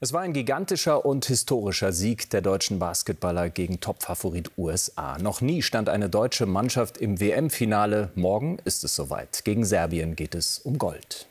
Es 0.00 0.12
war 0.12 0.22
ein 0.22 0.32
gigantischer 0.32 1.06
und 1.06 1.24
historischer 1.24 1.92
Sieg 1.92 2.28
der 2.30 2.40
deutschen 2.40 2.80
Basketballer 2.80 3.48
gegen 3.48 3.78
Topfavorit 3.78 4.50
USA. 4.58 5.18
Noch 5.18 5.40
nie 5.40 5.62
stand 5.62 5.88
eine 5.88 6.08
deutsche 6.08 6.46
Mannschaft 6.46 6.98
im 6.98 7.20
WM-Finale. 7.20 8.10
Morgen 8.16 8.58
ist 8.64 8.82
es 8.82 8.96
soweit. 8.96 9.44
Gegen 9.44 9.64
Serbien 9.64 10.16
geht 10.16 10.34
es 10.34 10.58
um 10.58 10.78
Gold. 10.78 11.28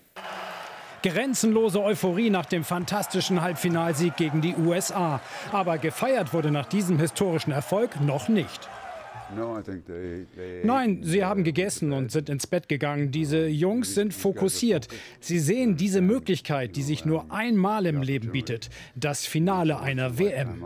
Grenzenlose 1.03 1.83
Euphorie 1.83 2.29
nach 2.29 2.45
dem 2.45 2.63
fantastischen 2.63 3.41
Halbfinalsieg 3.41 4.15
gegen 4.15 4.39
die 4.39 4.55
USA. 4.55 5.19
Aber 5.51 5.77
gefeiert 5.77 6.33
wurde 6.33 6.49
nach 6.49 6.65
diesem 6.65 6.97
historischen 6.99 7.51
Erfolg 7.51 7.99
noch 7.99 8.29
nicht. 8.29 8.69
Nein, 10.63 10.99
sie 11.03 11.23
haben 11.23 11.43
gegessen 11.43 11.91
und 11.91 12.11
sind 12.11 12.29
ins 12.29 12.47
Bett 12.47 12.69
gegangen. 12.69 13.11
Diese 13.11 13.47
Jungs 13.47 13.95
sind 13.95 14.13
fokussiert. 14.13 14.87
Sie 15.19 15.39
sehen 15.39 15.77
diese 15.77 16.01
Möglichkeit, 16.01 16.75
die 16.75 16.83
sich 16.83 17.05
nur 17.05 17.31
einmal 17.31 17.85
im 17.85 18.01
Leben 18.01 18.31
bietet. 18.31 18.69
Das 18.95 19.25
Finale 19.25 19.79
einer 19.79 20.17
WM. 20.17 20.63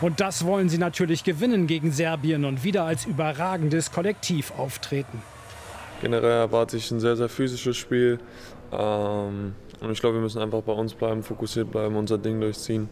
Und 0.00 0.20
das 0.20 0.44
wollen 0.44 0.68
sie 0.68 0.78
natürlich 0.78 1.24
gewinnen 1.24 1.66
gegen 1.66 1.90
Serbien 1.90 2.44
und 2.44 2.62
wieder 2.62 2.84
als 2.84 3.06
überragendes 3.06 3.90
Kollektiv 3.90 4.52
auftreten. 4.56 5.20
Generell 6.00 6.30
erwarte 6.30 6.76
ich 6.76 6.90
ein 6.90 7.00
sehr, 7.00 7.16
sehr 7.16 7.28
physisches 7.28 7.76
Spiel. 7.76 8.20
Ähm, 8.70 9.54
und 9.80 9.90
ich 9.90 10.00
glaube, 10.00 10.16
wir 10.16 10.22
müssen 10.22 10.40
einfach 10.40 10.62
bei 10.62 10.72
uns 10.72 10.94
bleiben, 10.94 11.22
fokussiert 11.22 11.70
bleiben, 11.70 11.96
unser 11.96 12.18
Ding 12.18 12.40
durchziehen. 12.40 12.88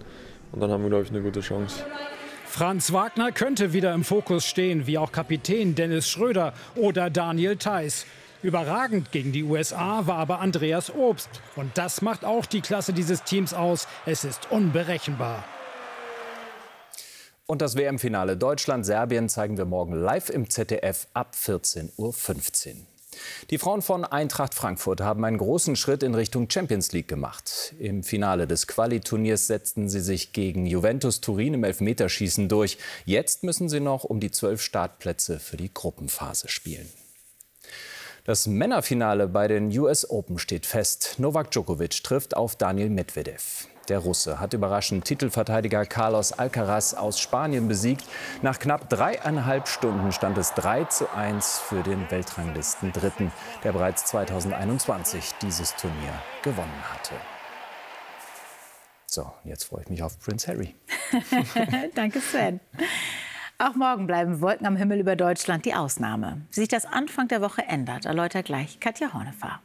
Und 0.53 0.61
dann 0.61 0.71
haben 0.71 0.83
wir, 0.83 0.91
glaube 0.91 1.05
ich, 1.05 1.11
eine 1.11 1.23
gute 1.23 1.41
Chance. 1.41 1.85
Franz 2.57 2.91
Wagner 2.91 3.33
könnte 3.33 3.75
wieder 3.75 3.93
im 3.93 4.03
Fokus 4.03 4.47
stehen, 4.47 4.87
wie 4.87 4.97
auch 4.97 5.13
Kapitän 5.13 5.75
Dennis 5.75 6.09
Schröder 6.09 6.55
oder 6.75 7.11
Daniel 7.11 7.59
Theiss. 7.59 8.07
Überragend 8.43 9.13
gegen 9.13 9.31
die 9.31 9.45
USA 9.45 10.07
war 10.07 10.17
aber 10.17 10.41
Andreas 10.41 10.91
Obst. 10.91 11.29
Und 11.55 11.77
das 11.77 12.01
macht 12.01 12.25
auch 12.25 12.47
die 12.47 12.63
Klasse 12.63 12.95
dieses 12.95 13.25
Teams 13.25 13.53
aus. 13.53 13.87
Es 14.07 14.25
ist 14.25 14.51
unberechenbar. 14.51 15.45
Und 17.45 17.61
das 17.61 17.77
WM-Finale 17.77 18.39
Deutschland-Serbien 18.39 19.29
zeigen 19.29 19.59
wir 19.59 19.67
morgen 19.67 19.93
live 19.93 20.31
im 20.31 20.49
ZDF 20.49 21.09
ab 21.13 21.35
14.15 21.39 21.89
Uhr. 21.99 22.87
Die 23.51 23.59
Frauen 23.59 23.83
von 23.83 24.05
Eintracht 24.05 24.55
Frankfurt 24.55 25.01
haben 25.01 25.25
einen 25.25 25.39
großen 25.39 25.77
Schritt 25.77 26.03
in 26.03 26.15
Richtung 26.15 26.51
Champions 26.51 26.93
League 26.93 27.09
gemacht. 27.09 27.75
Im 27.79 28.03
Finale 28.03 28.47
des 28.47 28.67
Quali-Turniers 28.67 29.47
setzten 29.47 29.89
sie 29.89 30.01
sich 30.01 30.33
gegen 30.33 30.67
Juventus 30.67 31.21
Turin 31.21 31.55
im 31.55 31.65
Elfmeterschießen 31.65 32.49
durch. 32.49 32.79
Jetzt 33.05 33.43
müssen 33.43 33.69
sie 33.69 33.81
noch 33.81 34.05
um 34.05 34.21
die 34.21 34.31
zwölf 34.31 34.63
Startplätze 34.63 35.39
für 35.39 35.57
die 35.57 35.73
Gruppenphase 35.73 36.49
spielen. 36.49 36.89
Das 38.25 38.49
Männerfinale 38.49 39.29
bei 39.29 39.47
den 39.47 39.69
US 39.79 40.11
Open 40.11 40.39
steht 40.39 40.67
fest. 40.67 41.15
Novak 41.19 41.53
Djokovic 41.53 42.03
trifft 42.03 42.37
auf 42.37 42.57
Daniel 42.57 42.91
Medvedev. 42.91 43.69
Der 43.89 43.99
Russe 44.01 44.41
hat 44.41 44.53
überraschend 44.53 45.05
Titelverteidiger 45.05 45.87
Carlos 45.87 46.33
Alcaraz 46.33 46.95
aus 46.95 47.21
Spanien 47.21 47.69
besiegt. 47.69 48.05
Nach 48.43 48.59
knapp 48.59 48.89
dreieinhalb 48.89 49.69
Stunden 49.69 50.11
stand 50.11 50.39
es 50.39 50.55
3 50.55 50.85
zu 50.85 51.13
1 51.13 51.59
für 51.61 51.83
den 51.83 52.11
Weltranglisten 52.11 52.93
Dritten, 52.93 53.31
der 53.63 53.73
bereits 53.73 54.05
2021 54.07 55.35
dieses 55.41 55.77
Turnier 55.77 56.13
gewonnen 56.43 56.83
hatte. 56.93 57.15
So, 59.07 59.33
jetzt 59.45 59.65
freue 59.65 59.83
ich 59.83 59.89
mich 59.89 60.03
auf 60.03 60.19
Prince 60.19 60.49
Harry. 60.49 60.75
Danke, 61.95 62.21
Sven. 62.21 62.61
Auch 63.59 63.75
morgen 63.75 64.07
bleiben 64.07 64.41
Wolken 64.41 64.67
am 64.67 64.77
Himmel 64.77 65.01
über 65.01 65.17
Deutschland 65.17 65.65
die 65.65 65.75
Ausnahme. 65.75 66.43
Wie 66.51 66.61
sich 66.61 66.69
das 66.69 66.85
Anfang 66.85 67.29
der 67.29 67.41
Woche 67.41 67.63
ändert, 67.63 68.05
erläutert 68.05 68.47
gleich 68.47 68.81
Katja 68.81 69.15
Hornefahr. 69.15 69.63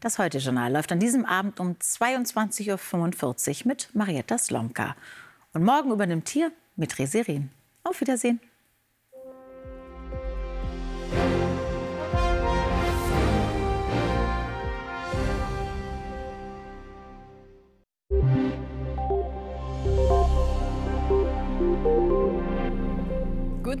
Das 0.00 0.18
Heute-Journal 0.18 0.72
läuft 0.72 0.92
an 0.92 0.98
diesem 0.98 1.26
Abend 1.26 1.60
um 1.60 1.72
22.45 1.72 3.60
Uhr 3.60 3.68
mit 3.68 3.94
Marietta 3.94 4.38
Slomka. 4.38 4.96
Und 5.52 5.62
morgen 5.62 5.90
übernimmt 5.90 6.30
hier 6.30 6.52
mit 6.74 6.98
Reserin. 6.98 7.50
Auf 7.84 8.00
Wiedersehen. 8.00 8.40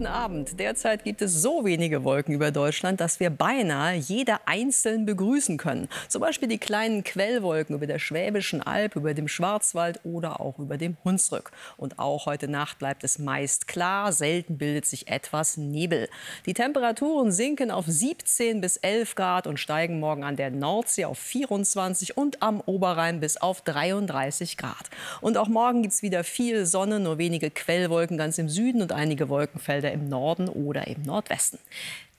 Guten 0.00 0.12
Abend. 0.12 0.58
Derzeit 0.58 1.04
gibt 1.04 1.20
es 1.20 1.42
so 1.42 1.66
wenige 1.66 2.04
Wolken 2.04 2.32
über 2.32 2.50
Deutschland, 2.50 3.02
dass 3.02 3.20
wir 3.20 3.28
beinahe 3.28 3.96
jede 3.96 4.36
einzeln 4.46 5.04
begrüßen 5.04 5.58
können. 5.58 5.90
Zum 6.08 6.22
Beispiel 6.22 6.48
die 6.48 6.56
kleinen 6.56 7.04
Quellwolken 7.04 7.76
über 7.76 7.86
der 7.86 7.98
Schwäbischen 7.98 8.62
Alb, 8.62 8.96
über 8.96 9.12
dem 9.12 9.28
Schwarzwald 9.28 10.00
oder 10.02 10.40
auch 10.40 10.58
über 10.58 10.78
dem 10.78 10.96
Hunsrück. 11.04 11.50
Und 11.76 11.98
auch 11.98 12.24
heute 12.24 12.48
Nacht 12.48 12.78
bleibt 12.78 13.04
es 13.04 13.18
meist 13.18 13.68
klar, 13.68 14.14
selten 14.14 14.56
bildet 14.56 14.86
sich 14.86 15.08
etwas 15.08 15.58
Nebel. 15.58 16.08
Die 16.46 16.54
Temperaturen 16.54 17.30
sinken 17.30 17.70
auf 17.70 17.84
17 17.86 18.62
bis 18.62 18.78
11 18.78 19.14
Grad 19.16 19.46
und 19.46 19.60
steigen 19.60 20.00
morgen 20.00 20.24
an 20.24 20.36
der 20.36 20.50
Nordsee 20.50 21.04
auf 21.04 21.18
24 21.18 22.16
und 22.16 22.40
am 22.40 22.62
Oberrhein 22.62 23.20
bis 23.20 23.36
auf 23.36 23.60
33 23.60 24.56
Grad. 24.56 24.88
Und 25.20 25.36
auch 25.36 25.48
morgen 25.48 25.82
gibt 25.82 25.92
es 25.92 26.00
wieder 26.00 26.24
viel 26.24 26.64
Sonne, 26.64 27.00
nur 27.00 27.18
wenige 27.18 27.50
Quellwolken 27.50 28.16
ganz 28.16 28.38
im 28.38 28.48
Süden 28.48 28.80
und 28.80 28.92
einige 28.92 29.28
Wolkenfelder 29.28 29.89
im 29.92 30.08
Norden 30.08 30.48
oder 30.48 30.86
im 30.86 31.02
Nordwesten. 31.02 31.58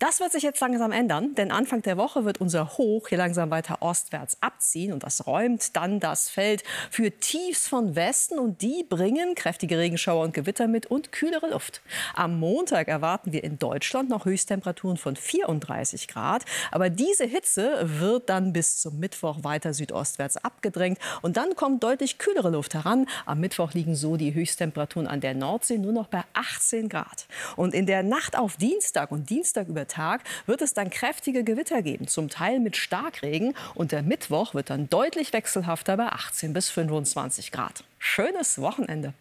Das 0.01 0.19
wird 0.19 0.31
sich 0.31 0.41
jetzt 0.41 0.59
langsam 0.59 0.91
ändern, 0.91 1.35
denn 1.35 1.51
Anfang 1.51 1.83
der 1.83 1.95
Woche 1.95 2.25
wird 2.25 2.41
unser 2.41 2.69
Hoch 2.79 3.09
hier 3.09 3.19
langsam 3.19 3.51
weiter 3.51 3.83
ostwärts 3.83 4.35
abziehen 4.41 4.93
und 4.93 5.03
das 5.03 5.27
räumt 5.27 5.75
dann 5.75 5.99
das 5.99 6.27
Feld 6.27 6.63
für 6.89 7.11
Tiefs 7.11 7.67
von 7.67 7.95
Westen 7.95 8.39
und 8.39 8.63
die 8.63 8.83
bringen 8.83 9.35
kräftige 9.35 9.77
Regenschauer 9.77 10.23
und 10.23 10.33
Gewitter 10.33 10.67
mit 10.67 10.87
und 10.87 11.11
kühlere 11.11 11.51
Luft. 11.51 11.83
Am 12.15 12.39
Montag 12.39 12.87
erwarten 12.87 13.31
wir 13.31 13.43
in 13.43 13.59
Deutschland 13.59 14.09
noch 14.09 14.25
Höchsttemperaturen 14.25 14.97
von 14.97 15.15
34 15.15 16.07
Grad, 16.07 16.45
aber 16.71 16.89
diese 16.89 17.25
Hitze 17.25 17.81
wird 17.83 18.27
dann 18.27 18.53
bis 18.53 18.79
zum 18.79 18.97
Mittwoch 18.97 19.43
weiter 19.43 19.71
südostwärts 19.71 20.37
abgedrängt 20.37 20.97
und 21.21 21.37
dann 21.37 21.55
kommt 21.55 21.83
deutlich 21.83 22.17
kühlere 22.17 22.49
Luft 22.49 22.73
heran. 22.73 23.05
Am 23.27 23.39
Mittwoch 23.39 23.73
liegen 23.73 23.93
so 23.93 24.17
die 24.17 24.33
Höchsttemperaturen 24.33 25.05
an 25.05 25.21
der 25.21 25.35
Nordsee 25.35 25.77
nur 25.77 25.93
noch 25.93 26.07
bei 26.07 26.23
18 26.33 26.89
Grad. 26.89 27.27
Und 27.55 27.75
in 27.75 27.85
der 27.85 28.01
Nacht 28.01 28.35
auf 28.35 28.57
Dienstag 28.57 29.11
und 29.11 29.29
Dienstag 29.29 29.67
über 29.67 29.87
Tag 29.91 30.21
wird 30.45 30.61
es 30.61 30.73
dann 30.73 30.89
kräftige 30.89 31.43
Gewitter 31.43 31.81
geben, 31.81 32.07
zum 32.07 32.29
Teil 32.29 32.59
mit 32.59 32.75
Starkregen. 32.75 33.53
Und 33.75 33.91
der 33.91 34.01
Mittwoch 34.01 34.53
wird 34.53 34.69
dann 34.69 34.89
deutlich 34.89 35.33
wechselhafter 35.33 35.97
bei 35.97 36.07
18 36.07 36.53
bis 36.53 36.69
25 36.69 37.51
Grad. 37.51 37.83
Schönes 37.99 38.59
Wochenende. 38.59 39.13